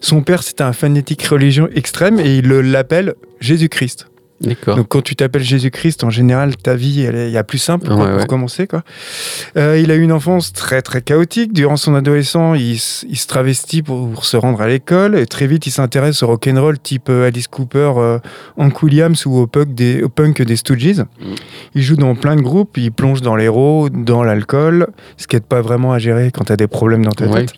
Son 0.00 0.22
père, 0.22 0.42
c'était 0.42 0.64
un 0.64 0.72
fanatique 0.72 1.22
religion 1.24 1.68
extrême 1.74 2.18
et 2.18 2.38
il 2.38 2.48
le- 2.48 2.62
l'appelle 2.62 3.14
Jésus-Christ. 3.40 4.08
Donc 4.40 4.86
quand 4.88 5.02
tu 5.02 5.16
t'appelles 5.16 5.42
Jésus-Christ, 5.42 6.04
en 6.04 6.10
général, 6.10 6.56
ta 6.56 6.74
vie, 6.76 7.02
elle 7.02 7.16
est- 7.16 7.28
il 7.28 7.32
y 7.32 7.36
a 7.36 7.42
plus 7.44 7.58
simple 7.58 7.86
quoi, 7.88 7.96
Ouais, 7.96 8.10
pour 8.12 8.20
ouais. 8.20 8.26
commencer. 8.26 8.66
Quoi. 8.68 8.82
Euh, 9.56 9.78
il 9.82 9.90
a 9.90 9.96
eu 9.96 10.02
une 10.02 10.12
enfance 10.12 10.52
très 10.52 10.80
très 10.80 11.02
chaotique. 11.02 11.52
Durant 11.52 11.76
son 11.76 11.94
adolescent, 11.96 12.54
il, 12.54 12.78
se 12.78 13.26
travestit 13.26 13.82
pour, 13.82 14.08
pour 14.10 14.24
se 14.24 14.36
rendre 14.36 14.60
à 14.60 14.68
l'école. 14.68 15.18
Et 15.18 15.26
très 15.26 15.46
vite, 15.48 15.66
il 15.66 15.70
s'intéresse 15.72 16.22
au 16.22 16.28
rock'n'roll 16.28 16.78
type 16.78 17.08
euh, 17.08 17.26
Alice 17.26 17.48
Cooper, 17.48 17.92
euh, 17.96 18.18
Hank 18.56 18.82
Williams 18.82 19.26
ou 19.26 19.36
au 19.38 19.46
punk 19.48 19.74
des, 19.74 20.02
au 20.04 20.08
punk 20.08 20.40
des 20.42 20.56
Stooges. 20.56 21.02
Il 21.74 21.82
joue 21.82 21.96
dans 21.96 22.14
plein 22.14 22.36
de 22.36 22.40
groupes. 22.42 22.76
Il 22.76 22.92
plonge 22.92 23.22
dans 23.22 23.34
l'héros, 23.34 23.88
dans 23.90 24.22
l'alcool, 24.22 24.86
ce 25.16 25.26
qui 25.26 25.34
n'aide 25.36 25.44
pas 25.46 25.60
vraiment 25.62 25.92
à 25.92 25.98
gérer 25.98 26.30
quand 26.32 26.44
tu 26.44 26.52
as 26.52 26.56
des 26.56 26.68
problèmes 26.68 27.04
dans 27.04 27.10
ta 27.12 27.26
Ouais. 27.26 27.40
tête. 27.46 27.54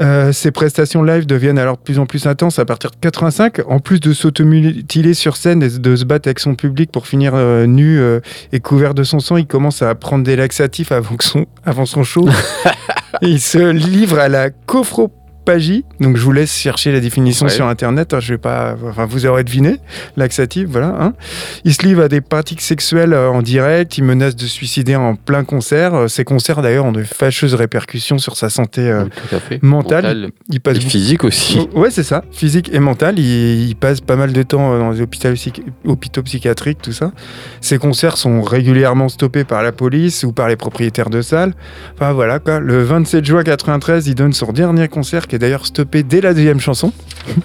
Euh, 0.00 0.32
ses 0.32 0.50
prestations 0.50 1.02
live 1.02 1.26
deviennent 1.26 1.58
alors 1.58 1.76
de 1.76 1.82
plus 1.82 1.98
en 1.98 2.06
plus 2.06 2.26
intenses 2.26 2.58
à 2.58 2.64
partir 2.64 2.90
de 2.90 2.96
85. 3.00 3.60
En 3.68 3.78
plus 3.78 4.00
de 4.00 4.12
s'automutiler 4.12 5.14
sur 5.14 5.36
scène 5.36 5.62
et 5.62 5.68
de 5.68 5.96
se 5.96 6.04
battre 6.04 6.28
avec 6.28 6.40
son 6.40 6.54
public 6.54 6.90
pour 6.90 7.06
finir 7.06 7.32
euh, 7.34 7.66
nu 7.66 7.98
euh, 7.98 8.20
et 8.52 8.60
couvert 8.60 8.94
de 8.94 9.04
son 9.04 9.20
sang, 9.20 9.36
il 9.36 9.46
commence 9.46 9.82
à 9.82 9.94
prendre 9.94 10.24
des 10.24 10.36
laxatifs 10.36 10.92
avant, 10.92 11.16
que 11.16 11.24
son, 11.24 11.46
avant 11.64 11.86
son 11.86 12.02
show. 12.02 12.28
Il 13.22 13.40
se 13.40 13.70
livre 13.70 14.18
à 14.18 14.28
la 14.28 14.50
cophrophagie. 15.44 15.84
Donc 16.00 16.16
je 16.16 16.22
vous 16.22 16.32
laisse 16.32 16.52
chercher 16.54 16.92
la 16.92 17.00
définition 17.00 17.46
Ouais. 17.46 17.52
sur 17.52 17.66
internet. 17.66 18.14
hein, 18.14 18.20
je 18.20 18.34
vais 18.34 18.38
pas, 18.38 18.74
enfin 18.88 19.06
vous 19.06 19.26
aurez 19.26 19.44
deviné. 19.44 19.76
Laxatif, 20.16 20.66
voilà. 20.68 20.94
hein. 21.00 21.12
Il 21.64 21.74
se 21.74 21.82
livre 21.86 22.02
à 22.02 22.08
des 22.08 22.20
pratiques 22.20 22.60
sexuelles 22.60 23.12
euh, 23.12 23.28
en 23.30 23.42
direct. 23.42 23.98
Il 23.98 24.04
menace 24.04 24.36
de 24.36 24.46
suicider 24.46 24.96
en 24.96 25.14
plein 25.16 25.44
concert. 25.44 25.94
Euh, 25.94 26.08
Ces 26.08 26.24
concerts 26.24 26.62
d'ailleurs 26.62 26.84
ont 26.86 26.92
de 26.92 27.02
fâcheuses 27.02 27.54
répercussions 27.54 28.18
sur 28.18 28.36
sa 28.36 28.48
santé 28.50 28.80
euh, 28.82 29.04
mentale. 29.62 30.04
Mental 30.04 30.30
Il 30.50 30.60
passe 30.60 30.76
et 30.78 30.80
physique 30.80 31.24
aussi. 31.24 31.58
Oh, 31.74 31.80
Ouais, 31.84 31.90
c'est 31.90 32.02
ça, 32.02 32.24
physique 32.32 32.70
et 32.72 32.78
mental. 32.80 33.18
Il, 33.18 33.68
il 33.68 33.76
passe 33.76 34.00
pas 34.00 34.16
mal 34.16 34.32
de 34.32 34.42
temps 34.42 34.78
dans 34.78 34.90
les 34.90 35.00
hôpitaux, 35.00 35.32
psych- 35.34 35.62
hôpitaux 35.84 36.22
psychiatriques, 36.22 36.78
tout 36.82 36.92
ça. 36.92 37.12
Ses 37.60 37.78
concerts 37.78 38.16
sont 38.16 38.40
régulièrement 38.42 39.08
stoppés 39.08 39.44
par 39.44 39.62
la 39.62 39.72
police 39.72 40.24
ou 40.24 40.32
par 40.32 40.48
les 40.48 40.56
propriétaires 40.56 41.10
de 41.10 41.20
salles. 41.22 41.52
Enfin 41.94 42.12
voilà 42.12 42.38
quoi. 42.38 42.60
Le 42.60 42.82
27 42.82 43.24
juin 43.24 43.42
93, 43.42 44.06
il 44.06 44.14
donne 44.14 44.32
son 44.32 44.52
dernier 44.52 44.88
concert 44.88 45.26
qui 45.34 45.36
est 45.36 45.40
d'ailleurs 45.40 45.66
stoppé 45.66 46.04
dès 46.04 46.20
la 46.20 46.32
deuxième 46.32 46.60
chanson. 46.60 46.92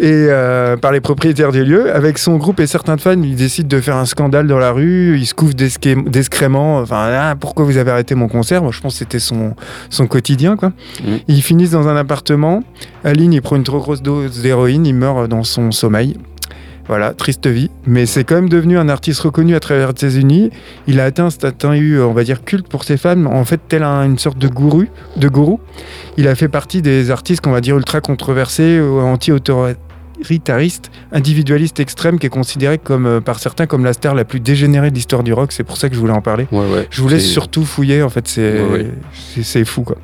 et 0.00 0.26
euh, 0.28 0.76
par 0.76 0.92
les 0.92 1.00
propriétaires 1.00 1.50
des 1.50 1.64
lieux. 1.64 1.92
Avec 1.92 2.16
son 2.16 2.36
groupe 2.36 2.60
et 2.60 2.68
certains 2.68 2.96
fans, 2.96 3.20
il 3.20 3.34
décide 3.34 3.66
de 3.66 3.80
faire 3.80 3.96
un 3.96 4.04
scandale 4.04 4.46
dans 4.46 4.60
la 4.60 4.70
rue. 4.70 5.18
Il 5.18 5.26
se 5.26 5.34
couvre 5.34 5.52
discrètement. 5.54 6.78
Enfin, 6.78 7.08
Ah, 7.12 7.34
pourquoi 7.34 7.64
vous 7.64 7.76
avez 7.76 7.90
arrêté 7.90 8.14
mon 8.14 8.28
concert? 8.28 8.62
Moi, 8.62 8.70
je 8.70 8.80
pense 8.80 8.92
que 8.92 8.98
c'était 9.00 9.18
son, 9.18 9.56
son 9.88 10.06
quotidien. 10.06 10.54
Quoi. 10.56 10.72
Ils 11.26 11.42
finissent 11.42 11.72
dans 11.72 11.88
un 11.88 11.96
appartement. 11.96 12.62
Aline, 13.02 13.32
il 13.32 13.42
prend 13.42 13.56
une 13.56 13.64
trop 13.64 13.80
grosse 13.80 14.00
dose 14.00 14.40
d'héroïne. 14.40 14.86
Il 14.86 14.94
meurt 14.94 15.28
dans 15.28 15.42
son 15.42 15.72
sommeil. 15.72 16.18
Voilà, 16.90 17.14
triste 17.14 17.46
vie. 17.46 17.70
Mais 17.86 18.04
c'est 18.04 18.24
quand 18.24 18.34
même 18.34 18.48
devenu 18.48 18.76
un 18.76 18.88
artiste 18.88 19.20
reconnu 19.20 19.54
à 19.54 19.60
travers 19.60 19.86
les 19.86 19.92
États-Unis. 19.92 20.50
Il 20.88 20.98
a 20.98 21.04
atteint 21.04 21.26
un 21.26 21.30
statut, 21.30 22.00
on 22.00 22.12
va 22.12 22.24
dire, 22.24 22.42
culte 22.44 22.66
pour 22.66 22.82
ses 22.82 22.96
fans. 22.96 23.26
En 23.26 23.44
fait, 23.44 23.60
tel 23.68 23.84
un- 23.84 24.02
une 24.04 24.18
sorte 24.18 24.38
de 24.38 24.48
gourou. 24.48 24.86
De 25.16 25.28
gourou. 25.28 25.60
Il 26.16 26.26
a 26.26 26.34
fait 26.34 26.48
partie 26.48 26.82
des 26.82 27.12
artistes 27.12 27.42
qu'on 27.42 27.52
va 27.52 27.60
dire 27.60 27.76
ultra 27.76 28.00
controversés, 28.00 28.76
euh, 28.80 29.02
anti-autoritaristes, 30.20 30.90
individualistes 31.12 31.80
extrêmes, 31.80 32.18
qui 32.18 32.26
est 32.26 32.30
considéré 32.30 32.78
comme, 32.78 33.06
euh, 33.06 33.20
par 33.20 33.38
certains 33.38 33.66
comme 33.66 33.84
la 33.84 33.92
star 33.92 34.14
la 34.14 34.24
plus 34.24 34.40
dégénérée 34.40 34.90
de 34.90 34.94
l'histoire 34.94 35.22
du 35.22 35.32
rock. 35.32 35.52
C'est 35.52 35.64
pour 35.64 35.76
ça 35.76 35.88
que 35.88 35.94
je 35.94 36.00
voulais 36.00 36.12
en 36.12 36.20
parler. 36.20 36.46
Ouais, 36.52 36.58
ouais. 36.60 36.86
Je 36.90 37.02
vous 37.02 37.08
laisse 37.08 37.22
C'est- 37.24 37.28
surtout 37.32 37.64
fouiller, 37.64 38.02
en 38.02 38.08
fait, 38.08 38.26
c'est 38.28 38.60
Ouais, 38.60 39.64
fou 39.64 39.82
quoi. 39.82 39.96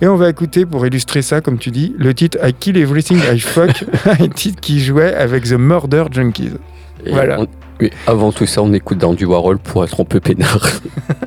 Et 0.00 0.06
on 0.08 0.16
va 0.16 0.28
écouter 0.30 0.66
pour 0.66 0.86
illustrer 0.86 1.22
ça, 1.22 1.40
comme 1.40 1.58
tu 1.58 1.70
dis, 1.70 1.94
le 1.98 2.14
titre 2.14 2.38
I 2.46 2.52
Kill 2.52 2.76
Everything 2.76 3.18
I 3.32 3.38
Fuck, 3.40 3.84
un 4.20 4.28
titre 4.28 4.60
qui 4.60 4.80
jouait 4.80 5.14
avec 5.14 5.44
The 5.44 5.52
Murder 5.52 6.04
Junkies. 6.10 6.50
Et 7.04 7.10
Voilà. 7.10 7.40
on- 7.40 7.46
oui, 7.80 7.90
avant 8.06 8.32
tout 8.32 8.46
ça, 8.46 8.62
on 8.62 8.72
écoute 8.72 8.98
dans 8.98 9.12
du 9.12 9.26
Warhol 9.26 9.58
pour 9.58 9.84
être 9.84 10.00
un 10.00 10.04
peu 10.04 10.18
peinard. 10.20 10.66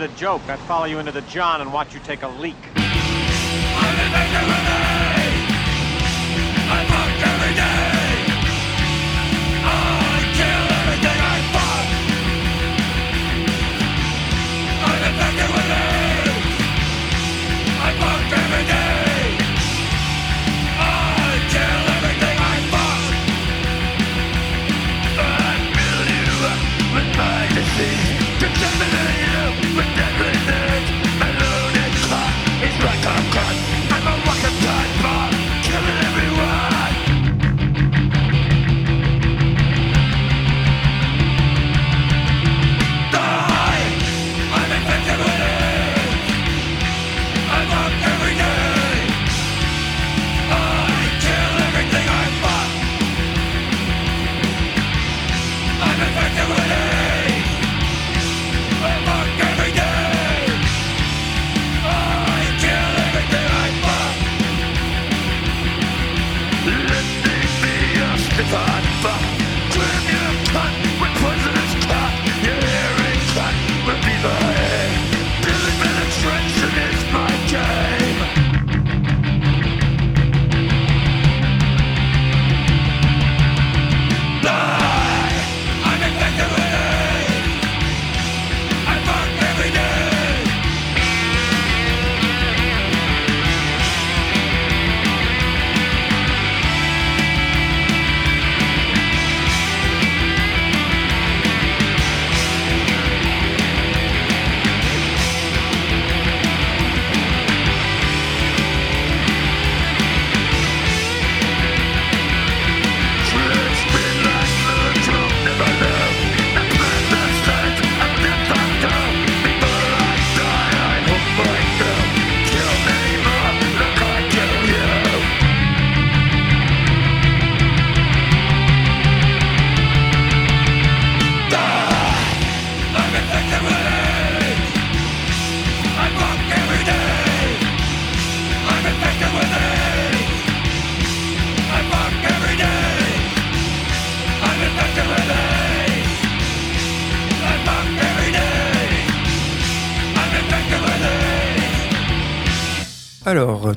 A 0.00 0.08
joke, 0.16 0.40
I'd 0.48 0.58
follow 0.60 0.86
you 0.86 0.98
into 0.98 1.12
the 1.12 1.20
John 1.22 1.60
and 1.60 1.74
watch 1.74 1.92
you 1.92 2.00
take 2.00 2.22
a 2.22 2.28
leak. 2.28 2.56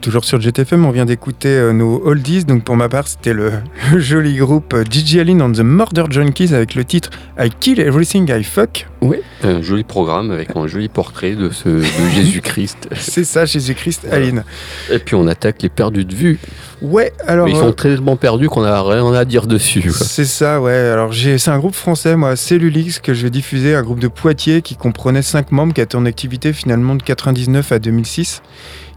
Toujours 0.03 0.25
sur 0.25 0.39
GTFM, 0.41 0.85
on 0.85 0.91
vient 0.91 1.05
d'écouter 1.05 1.47
euh, 1.47 1.71
nos 1.71 2.05
oldies. 2.05 2.43
Donc, 2.43 2.63
pour 2.65 2.75
ma 2.75 2.89
part, 2.89 3.07
c'était 3.07 3.33
le, 3.33 3.53
le 3.93 3.99
joli 3.99 4.35
groupe 4.35 4.73
euh, 4.73 4.83
Gigi 4.87 5.19
Allen 5.19 5.41
and 5.41 5.53
the 5.53 5.61
Murder 5.61 6.03
Junkies 6.09 6.53
avec 6.53 6.75
le 6.75 6.83
titre 6.83 7.09
I 7.39 7.49
Kill 7.49 7.79
Everything 7.79 8.29
I 8.29 8.43
Fuck. 8.43 8.85
Oui, 9.01 9.17
un 9.43 9.61
joli 9.61 9.83
programme 9.83 10.31
avec 10.31 10.55
un 10.55 10.67
joli 10.67 10.89
portrait 10.89 11.35
de, 11.35 11.49
ce, 11.49 11.69
de 11.69 11.81
Jésus-Christ. 12.15 12.89
C'est 12.97 13.23
ça, 13.23 13.45
Jésus-Christ, 13.45 14.05
Aline. 14.11 14.43
Et 14.91 14.99
puis 14.99 15.15
on 15.15 15.27
attaque 15.27 15.61
les 15.61 15.69
perdus 15.69 16.05
de 16.05 16.13
vue. 16.15 16.39
Ouais, 16.81 17.13
alors. 17.25 17.45
Mais 17.45 17.51
ils 17.53 17.57
euh, 17.57 17.61
sont 17.61 17.71
tellement 17.71 18.17
perdus 18.17 18.49
qu'on 18.49 18.61
n'a 18.63 18.81
rien 18.81 19.11
à 19.13 19.23
dire 19.25 19.47
dessus. 19.47 19.89
C'est 19.93 20.25
ça, 20.25 20.59
ouais. 20.61 20.73
Alors, 20.73 21.13
j'ai- 21.13 21.37
c'est 21.37 21.51
un 21.51 21.59
groupe 21.59 21.75
français, 21.75 22.15
moi, 22.17 22.35
Cellulix, 22.35 22.99
que 22.99 23.13
je 23.13 23.23
vais 23.23 23.29
diffuser, 23.29 23.73
un 23.73 23.81
groupe 23.83 23.99
de 23.99 24.09
Poitiers 24.09 24.61
qui 24.61 24.75
comprenait 24.75 25.21
5 25.21 25.51
membres, 25.53 25.73
qui 25.73 25.79
a 25.81 25.85
été 25.85 25.95
en 25.95 26.05
activité 26.05 26.51
finalement 26.51 26.95
de 26.95 27.03
99 27.03 27.71
à 27.71 27.79
2006. 27.79 28.41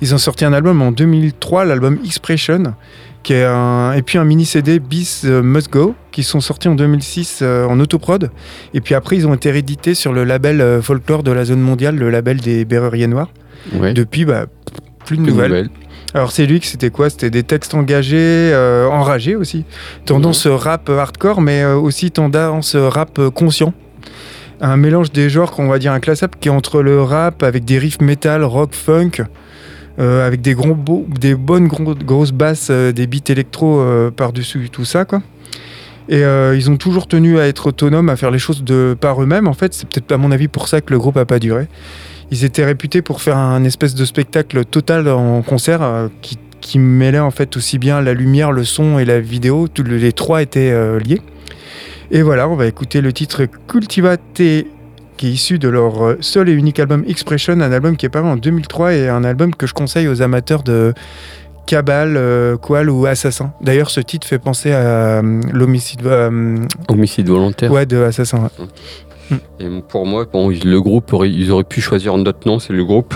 Ils 0.00 0.14
ont 0.14 0.18
sorti 0.18 0.44
un 0.44 0.52
album 0.52 0.82
en 0.82 0.92
2003, 0.92 1.64
l'album 1.64 1.98
Expression, 2.04 2.74
qui 3.22 3.32
est 3.32 3.44
un, 3.44 3.92
et 3.92 4.02
puis 4.02 4.18
un 4.18 4.24
mini 4.24 4.44
CD 4.44 4.78
Bis 4.78 5.22
euh, 5.24 5.42
Must 5.42 5.70
Go, 5.70 5.94
qui 6.12 6.22
sont 6.22 6.40
sortis 6.40 6.68
en 6.68 6.74
2006 6.74 7.40
euh, 7.42 7.66
en 7.66 7.80
autoprod. 7.80 8.30
Et 8.74 8.80
puis 8.80 8.94
après, 8.94 9.16
ils 9.16 9.26
ont 9.26 9.34
été 9.34 9.50
réédités 9.50 9.94
sur 9.94 10.12
le 10.12 10.24
label 10.24 10.60
euh, 10.60 10.82
Folklore 10.82 11.22
de 11.22 11.32
la 11.32 11.44
zone 11.44 11.60
mondiale, 11.60 11.96
le 11.96 12.10
label 12.10 12.40
des 12.40 12.64
Berruriers 12.64 13.06
Noirs. 13.06 13.30
Ouais. 13.74 13.94
Depuis, 13.94 14.24
bah, 14.24 14.46
plus 15.06 15.16
de 15.16 15.22
Plus 15.22 15.32
nouvelles. 15.32 15.48
nouvelles. 15.50 15.70
Alors 16.14 16.30
c'est 16.32 16.46
lui 16.46 16.60
que 16.60 16.66
c'était 16.66 16.88
quoi? 16.90 17.10
C'était 17.10 17.30
des 17.30 17.42
textes 17.42 17.74
engagés, 17.74 18.16
euh, 18.18 18.86
enragés 18.88 19.34
aussi. 19.36 19.64
Tendance 20.06 20.46
rap 20.46 20.88
hardcore, 20.88 21.40
mais 21.42 21.62
euh, 21.62 21.74
aussi 21.76 22.10
tendance 22.10 22.74
rap 22.76 23.20
conscient. 23.34 23.74
Un 24.60 24.78
mélange 24.78 25.12
des 25.12 25.28
genres 25.28 25.50
qu'on 25.50 25.68
va 25.68 25.78
dire 25.78 25.92
inclassable, 25.92 26.34
qui 26.40 26.48
est 26.48 26.52
entre 26.52 26.80
le 26.80 27.02
rap 27.02 27.42
avec 27.42 27.66
des 27.66 27.78
riffs 27.78 28.00
metal, 28.00 28.44
rock, 28.44 28.72
funk, 28.72 29.10
euh, 29.98 30.26
avec 30.26 30.40
des, 30.40 30.54
gros 30.54 30.74
beaux- 30.74 31.06
des 31.08 31.34
bonnes 31.34 31.68
gros- 31.68 31.94
grosses 31.94 32.32
basses, 32.32 32.68
euh, 32.70 32.92
des 32.92 33.06
beats 33.06 33.28
électro 33.28 33.80
euh, 33.80 34.10
par-dessus 34.10 34.68
tout 34.70 34.84
ça, 34.84 35.04
quoi. 35.04 35.22
Et 36.08 36.20
ils 36.20 36.70
ont 36.70 36.76
toujours 36.76 37.08
tenu 37.08 37.40
à 37.40 37.48
être 37.48 37.66
autonomes, 37.66 38.10
à 38.10 38.14
faire 38.14 38.30
les 38.30 38.38
choses 38.38 38.62
de 38.62 38.96
par 39.00 39.20
eux-mêmes. 39.20 39.48
En 39.48 39.54
fait, 39.54 39.74
c'est 39.74 39.88
peut-être 39.88 40.12
à 40.12 40.16
mon 40.16 40.30
avis 40.30 40.46
pour 40.46 40.68
ça 40.68 40.80
que 40.80 40.92
le 40.92 41.00
groupe 41.00 41.16
a 41.16 41.24
pas 41.24 41.40
duré. 41.40 41.66
Ils 42.30 42.44
étaient 42.44 42.64
réputés 42.64 43.02
pour 43.02 43.20
faire 43.20 43.36
un 43.36 43.64
espèce 43.64 43.96
de 43.96 44.04
spectacle 44.04 44.64
total 44.64 45.08
en 45.08 45.42
concert 45.42 46.08
qui, 46.60 46.78
mêlait 46.78 47.18
en 47.18 47.32
fait 47.32 47.56
aussi 47.56 47.78
bien 47.78 48.00
la 48.02 48.14
lumière, 48.14 48.52
le 48.52 48.62
son 48.62 49.00
et 49.00 49.04
la 49.04 49.18
vidéo. 49.18 49.66
Tous 49.66 49.82
les 49.82 50.12
trois 50.12 50.42
étaient 50.42 50.72
liés. 51.00 51.20
Et 52.12 52.22
voilà, 52.22 52.48
on 52.48 52.54
va 52.54 52.66
écouter 52.66 53.00
le 53.00 53.12
titre 53.12 53.42
Cultivate 53.66 54.40
qui 55.16 55.28
est 55.28 55.30
issu 55.32 55.58
de 55.58 55.68
leur 55.68 56.04
euh, 56.04 56.16
seul 56.20 56.48
et 56.48 56.52
unique 56.52 56.78
album 56.78 57.04
Expression, 57.08 57.54
un 57.54 57.60
album 57.72 57.96
qui 57.96 58.06
est 58.06 58.10
paru 58.10 58.26
en 58.28 58.36
2003 58.36 58.94
et 58.94 59.08
un 59.08 59.24
album 59.24 59.54
que 59.54 59.66
je 59.66 59.74
conseille 59.74 60.08
aux 60.08 60.22
amateurs 60.22 60.62
de 60.62 60.92
Cabal, 61.66 62.14
euh, 62.16 62.56
Qual 62.56 62.88
ou 62.90 63.06
Assassin. 63.06 63.52
D'ailleurs, 63.60 63.90
ce 63.90 64.00
titre 64.00 64.26
fait 64.26 64.38
penser 64.38 64.72
à 64.72 64.78
euh, 64.78 65.40
l'homicide 65.52 66.06
euh, 66.06 66.58
Homicide 66.88 67.28
volontaire. 67.28 67.72
ouais, 67.72 67.86
de 67.86 67.96
Assassin. 68.02 68.48
ouais. 69.30 69.36
Et 69.58 69.66
pour 69.88 70.06
moi, 70.06 70.26
bon, 70.32 70.50
le 70.50 70.80
groupe, 70.80 71.12
aurait- 71.12 71.30
ils 71.30 71.50
auraient 71.50 71.64
pu 71.64 71.80
choisir 71.80 72.14
un 72.14 72.20
autre 72.20 72.46
nom, 72.46 72.60
c'est 72.60 72.72
le 72.72 72.84
groupe 72.84 73.14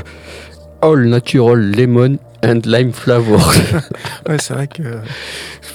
All 0.82 1.06
Natural 1.06 1.60
Lemon 1.70 2.16
and 2.44 2.60
Lime 2.64 2.92
Flavor. 2.92 3.52
Ouais, 4.28 4.36
c'est 4.40 4.54
vrai 4.54 4.66
que 4.68 4.82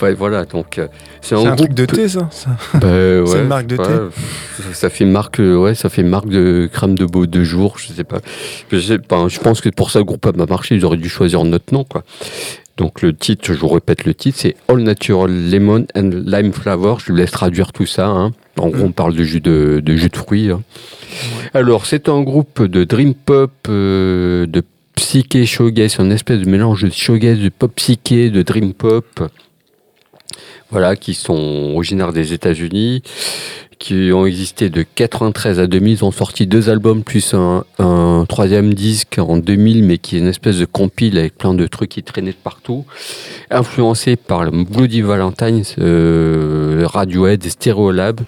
Ouais, 0.01 0.13
voilà, 0.13 0.45
donc 0.45 0.78
euh, 0.78 0.88
c'est 1.22 1.36
un, 1.36 1.55
truc 1.55 1.74
de 1.74 1.86
thé, 1.86 2.07
ça. 2.09 2.28
ça. 2.32 2.49
Bah, 2.76 2.88
ouais, 2.88 3.24
C'est 3.26 3.39
une 3.39 3.47
marque 3.47 3.68
de 3.68 3.78
ouais, 3.78 3.84
thé. 3.86 4.63
Ça 4.74 4.89
fait 4.89 5.05
marque, 5.05 5.39
euh, 5.39 5.55
ouais, 5.55 5.74
ça 5.74 5.89
fait 5.89 6.03
marque 6.03 6.28
de 6.30 6.70
crème 6.72 6.95
de 6.97 7.05
beau 7.05 7.26
de 7.26 7.43
jour, 7.43 7.78
je 7.80 7.88
sais 7.93 8.03
pas. 8.03 8.20
Je 8.72 8.80
sais 8.80 8.99
pas. 8.99 9.28
Je 9.30 9.39
pense 9.39 9.61
que 9.61 9.70
pour 9.70 9.91
ça 9.91 9.99
le 9.99 10.05
groupe 10.05 10.26
a 10.26 10.34
pas 10.34 10.45
marché, 10.45 10.76
ils 10.76 10.86
auraient 10.86 10.97
dû 10.97 11.09
choisir 11.09 11.39
un 11.41 11.53
autre 11.53 11.74
nom, 11.74 11.84
quoi. 11.86 12.03
Donc 12.78 13.01
le 13.01 13.16
titre, 13.16 13.45
je 13.45 13.53
vous 13.53 13.70
répète 13.70 14.03
le 14.05 14.13
titre, 14.13 14.38
c'est 14.41 14.55
All 14.68 14.80
Natural 14.80 15.32
Lemon 15.32 15.86
and 15.95 16.09
Lime 16.26 16.51
Flavor. 16.51 16.99
Je 16.99 17.11
vous 17.11 17.16
laisse 17.18 17.32
traduire 17.32 17.72
tout 17.72 17.86
ça. 17.86 18.07
hein. 18.07 18.34
En 18.57 18.68
gros, 18.68 18.84
on 18.86 18.91
parle 18.91 19.16
de 19.16 19.24
jus 19.24 19.39
de, 19.39 19.82
de 19.84 19.95
jus 19.95 20.09
de 20.09 20.18
fruits. 20.18 20.51
hein. 20.51 20.61
Alors, 21.53 21.86
c'est 21.86 22.09
un 22.09 22.22
groupe 22.22 22.61
de 22.61 22.84
dream 22.84 23.13
pop, 23.13 23.51
euh, 23.70 24.45
de 24.45 24.61
psyché 24.96 25.46
shoegaze, 25.46 26.00
un 26.00 26.10
espèce 26.10 26.39
de 26.39 26.50
mélange 26.50 26.84
de 26.84 26.89
shoegaze, 26.89 27.39
de 27.39 27.50
pop 27.50 27.72
psyché, 27.76 28.30
de 28.30 28.41
dream 28.41 28.74
pop. 28.74 29.06
Voilà, 30.72 30.96
qui 30.96 31.14
sont 31.14 31.74
originaires 31.76 32.14
des 32.14 32.34
États-Unis. 32.34 33.04
qui 33.78 34.12
ont 34.14 34.26
existé 34.26 34.70
de 34.70 34.86
93 34.96 35.60
à 35.60 35.68
2000. 35.68 35.93
Ils 35.93 36.06
ont 36.06 36.12
sorti 36.12 36.48
deux 36.48 36.70
albums 36.70 37.04
plus 37.04 37.34
un, 37.34 37.66
un 37.78 38.26
troisième 38.28 38.74
disque 38.74 39.20
en 39.20 39.38
2000, 39.38 39.84
mais 39.84 39.98
qui 39.98 40.16
est 40.16 40.20
une 40.20 40.28
espèce 40.28 40.58
de 40.58 40.66
compile 40.66 41.18
avec 41.18 41.38
plein 41.38 41.54
de 41.54 41.68
trucs 41.68 41.89
qui 41.89 42.02
traînaient 42.04 42.32
de 42.32 42.38
partout. 42.41 42.86
Influencé 43.52 44.16
par 44.16 44.43
le 44.43 44.52
Bloody 44.52 45.02
Valentine, 45.02 45.64
euh, 45.80 46.84
Radiohead 46.86 47.46
et 47.46 47.50
Stereolab. 47.50 48.22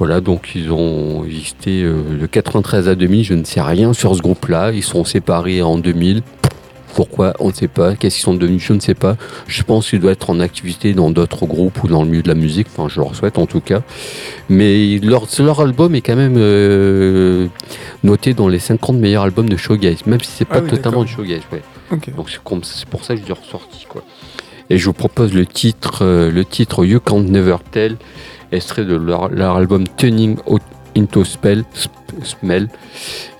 Voilà, 0.00 0.22
donc 0.22 0.52
ils 0.54 0.72
ont 0.72 1.26
existé 1.26 1.82
euh, 1.82 2.18
de 2.18 2.24
93 2.24 2.88
à 2.88 2.94
2000. 2.94 3.22
Je 3.22 3.34
ne 3.34 3.44
sais 3.44 3.60
rien 3.60 3.92
sur 3.92 4.16
ce 4.16 4.22
groupe-là. 4.22 4.72
Ils 4.72 4.82
sont 4.82 5.04
séparés 5.04 5.60
en 5.60 5.76
2000. 5.76 6.22
Pourquoi? 6.94 7.34
On 7.38 7.48
ne 7.48 7.52
sait 7.52 7.68
pas. 7.68 7.94
Qu'est-ce 7.96 8.16
qu'ils 8.16 8.24
sont 8.24 8.32
devenus? 8.32 8.64
Je 8.64 8.72
ne 8.72 8.80
sais 8.80 8.94
pas. 8.94 9.18
Je 9.46 9.62
pense 9.62 9.90
qu'ils 9.90 10.00
doivent 10.00 10.14
être 10.14 10.30
en 10.30 10.40
activité 10.40 10.94
dans 10.94 11.10
d'autres 11.10 11.44
groupes 11.44 11.84
ou 11.84 11.88
dans 11.88 12.02
le 12.02 12.08
milieu 12.08 12.22
de 12.22 12.28
la 12.28 12.34
musique. 12.34 12.68
Enfin, 12.74 12.88
je 12.88 12.98
leur 12.98 13.14
souhaite 13.14 13.36
en 13.36 13.44
tout 13.44 13.60
cas. 13.60 13.82
Mais 14.48 14.98
leur, 15.02 15.26
leur 15.38 15.60
album 15.60 15.94
est 15.94 16.00
quand 16.00 16.16
même 16.16 16.36
euh, 16.38 17.48
noté 18.02 18.32
dans 18.32 18.48
les 18.48 18.58
50 18.58 18.96
meilleurs 18.96 19.24
albums 19.24 19.50
de 19.50 19.58
showgaze, 19.58 20.06
même 20.06 20.22
si 20.22 20.30
c'est 20.30 20.46
pas 20.46 20.56
Ah 20.56 20.62
oui, 20.64 20.70
totalement 20.70 21.04
du 21.04 21.12
showgaze. 21.12 21.42
Ouais. 21.52 21.60
Donc 22.16 22.30
c'est 22.30 22.86
pour 22.88 23.04
ça 23.04 23.16
que 23.16 23.20
je 23.20 23.26
l'ai 23.26 23.34
ressorti 23.34 23.84
quoi. 23.86 24.02
Et 24.70 24.78
je 24.78 24.86
vous 24.86 24.92
propose 24.92 25.34
le 25.34 25.44
titre, 25.44 26.04
euh, 26.04 26.30
le 26.30 26.44
titre 26.44 26.84
You 26.84 27.00
Can't 27.00 27.24
Never 27.24 27.56
Tell, 27.72 27.96
extrait 28.52 28.84
de 28.84 28.96
leur, 28.96 29.28
leur 29.28 29.56
album 29.56 29.84
Turning 29.96 30.36
Into 30.96 31.24
Spell, 31.24 31.64
Sp- 31.74 31.90
Smell. 32.24 32.68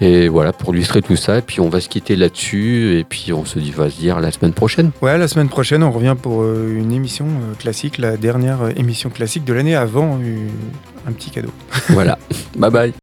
Et 0.00 0.28
voilà, 0.28 0.52
pour 0.52 0.72
illustrer 0.74 1.02
tout 1.02 1.16
ça. 1.16 1.38
Et 1.38 1.42
puis 1.42 1.60
on 1.60 1.68
va 1.68 1.80
se 1.80 1.88
quitter 1.88 2.14
là-dessus. 2.16 2.96
Et 2.98 3.04
puis 3.04 3.32
on 3.32 3.44
se 3.44 3.58
dit, 3.58 3.72
va 3.72 3.90
se 3.90 3.98
dire 3.98 4.20
la 4.20 4.30
semaine 4.30 4.52
prochaine. 4.52 4.90
Ouais, 5.02 5.18
la 5.18 5.26
semaine 5.28 5.48
prochaine, 5.48 5.82
on 5.82 5.90
revient 5.90 6.14
pour 6.20 6.42
euh, 6.42 6.76
une 6.78 6.92
émission 6.92 7.26
euh, 7.26 7.54
classique, 7.58 7.98
la 7.98 8.16
dernière 8.16 8.62
euh, 8.62 8.70
émission 8.76 9.10
classique 9.10 9.44
de 9.44 9.52
l'année 9.52 9.74
avant 9.74 10.18
un 11.08 11.12
petit 11.12 11.30
cadeau. 11.30 11.50
voilà. 11.88 12.18
Bye 12.56 12.70
bye. 12.70 12.99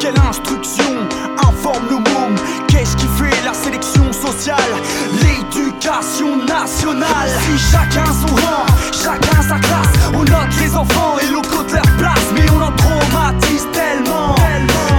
Quelle 0.00 0.18
instruction 0.18 1.06
informe 1.46 1.84
nos 1.90 1.98
mômes 1.98 2.36
Qu'est-ce 2.68 2.96
qui 2.96 3.06
fait 3.06 3.44
la 3.44 3.52
sélection 3.52 4.10
sociale 4.14 4.56
L'éducation 5.20 6.38
nationale 6.38 7.28
Si 7.44 7.58
chacun 7.70 8.06
son 8.06 8.34
rang, 8.34 8.64
chacun 8.92 9.42
sa 9.42 9.58
classe 9.58 9.92
On 10.14 10.20
note 10.20 10.56
les 10.58 10.74
enfants 10.74 11.16
et 11.22 11.30
l'on 11.30 11.42
cote 11.42 11.70
leur 11.72 11.82
place. 11.98 12.24
Mais 12.34 12.46
on 12.50 12.62
en 12.62 12.72
traumatise 12.72 13.66
tellement 13.72 14.34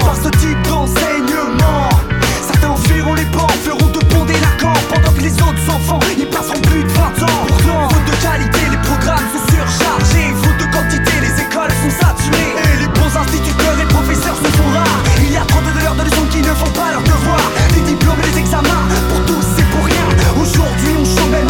Par 0.06 0.16
ce 0.16 0.30
type 0.38 0.62
d'enseignement 0.70 1.90
Certains 2.46 2.76
fuiront 2.88 3.16
les 3.16 3.26
bancs, 3.26 3.52
feront 3.64 3.90
de 3.92 4.06
bons 4.14 4.26
délinquants 4.26 4.80
Pendant 4.94 5.14
que 5.14 5.22
les 5.22 5.34
autres 5.42 5.76
enfants, 5.76 6.00
ils 6.16 6.30
passeront 6.30 6.62
plus 6.62 6.84
de 6.84 6.90
20 6.90 7.24
ans 7.24 7.31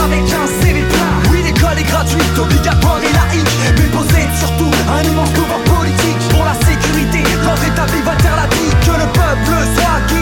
avec 0.04 0.24
un 0.34 0.48
CV 0.62 0.84
Oui 1.30 1.44
l'école 1.44 1.78
est 1.78 1.84
gratuite, 1.84 2.38
obligatoire 2.38 3.00
et 3.00 3.14
laïque. 3.14 3.48
Mais 3.78 3.88
possède 3.88 4.34
surtout 4.38 4.72
un 4.90 5.04
immense 5.04 5.30
pouvoir 5.32 5.60
politique 5.64 6.20
Pour 6.30 6.46
la 6.46 6.54
sécurité, 6.66 7.24
l'ordre 7.44 7.64
établi 7.64 8.02
va 8.02 8.16
taire 8.16 8.36
la 8.36 8.48
vie. 8.56 8.72
Que 8.86 8.92
le 8.92 9.08
peuple 9.12 9.56
soit 9.76 10.02
guidé 10.08 10.21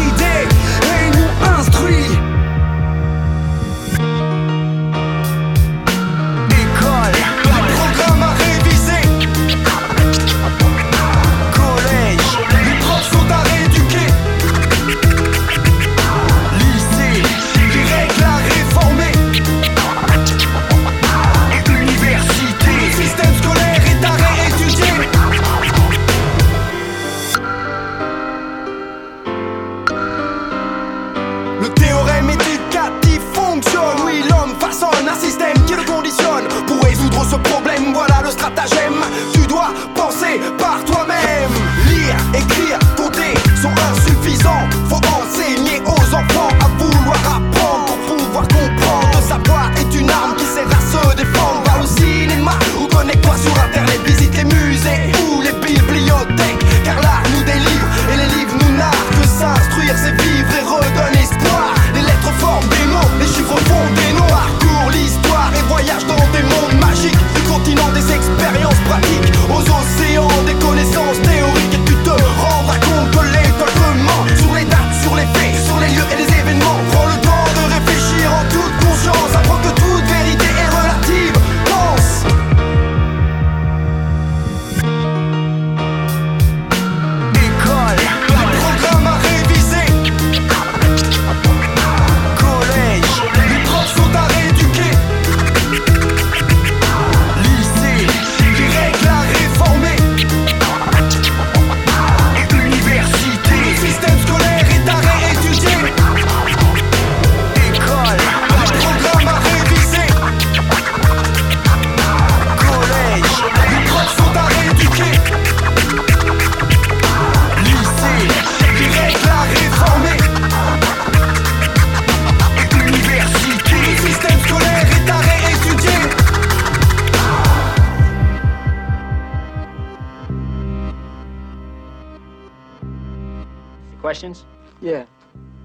Questions? 134.10 134.44
Yeah, 134.82 135.06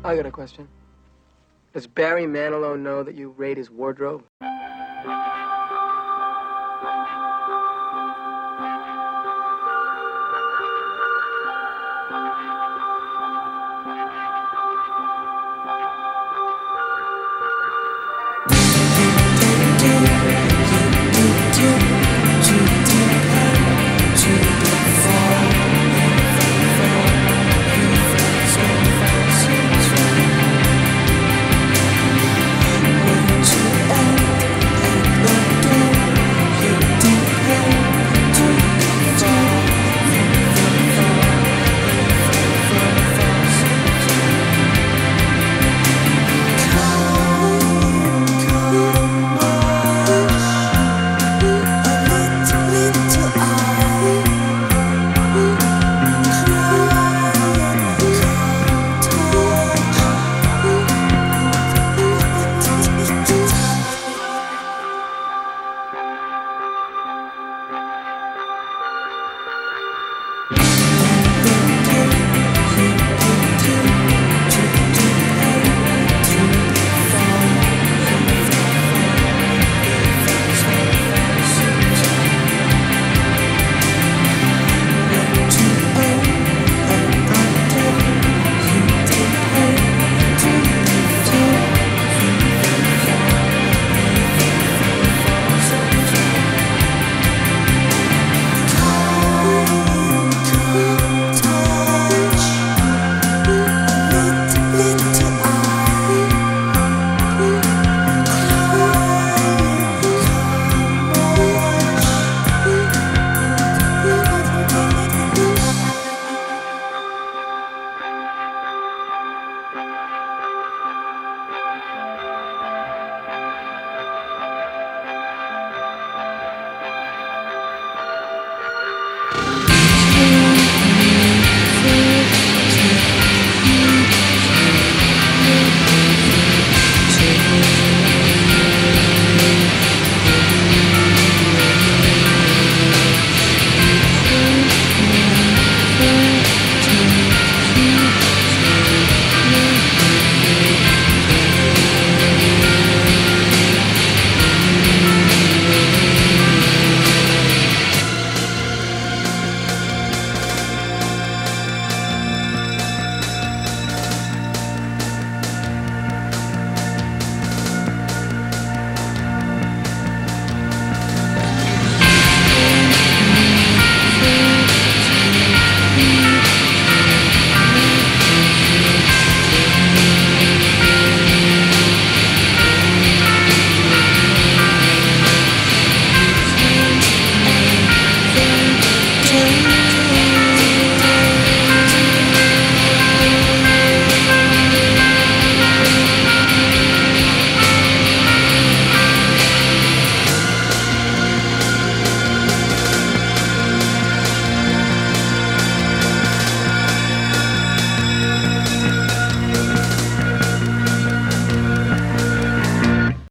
I 0.05 0.15
got 0.17 0.27
a 0.27 0.31
question. 0.31 0.69
Does 1.73 1.87
Barry 1.87 2.25
Manilow 2.25 2.79
know 2.79 3.03
that 3.03 3.15
you 3.15 3.31
raid 3.31 3.57
his 3.57 3.71
wardrobe? 3.71 4.23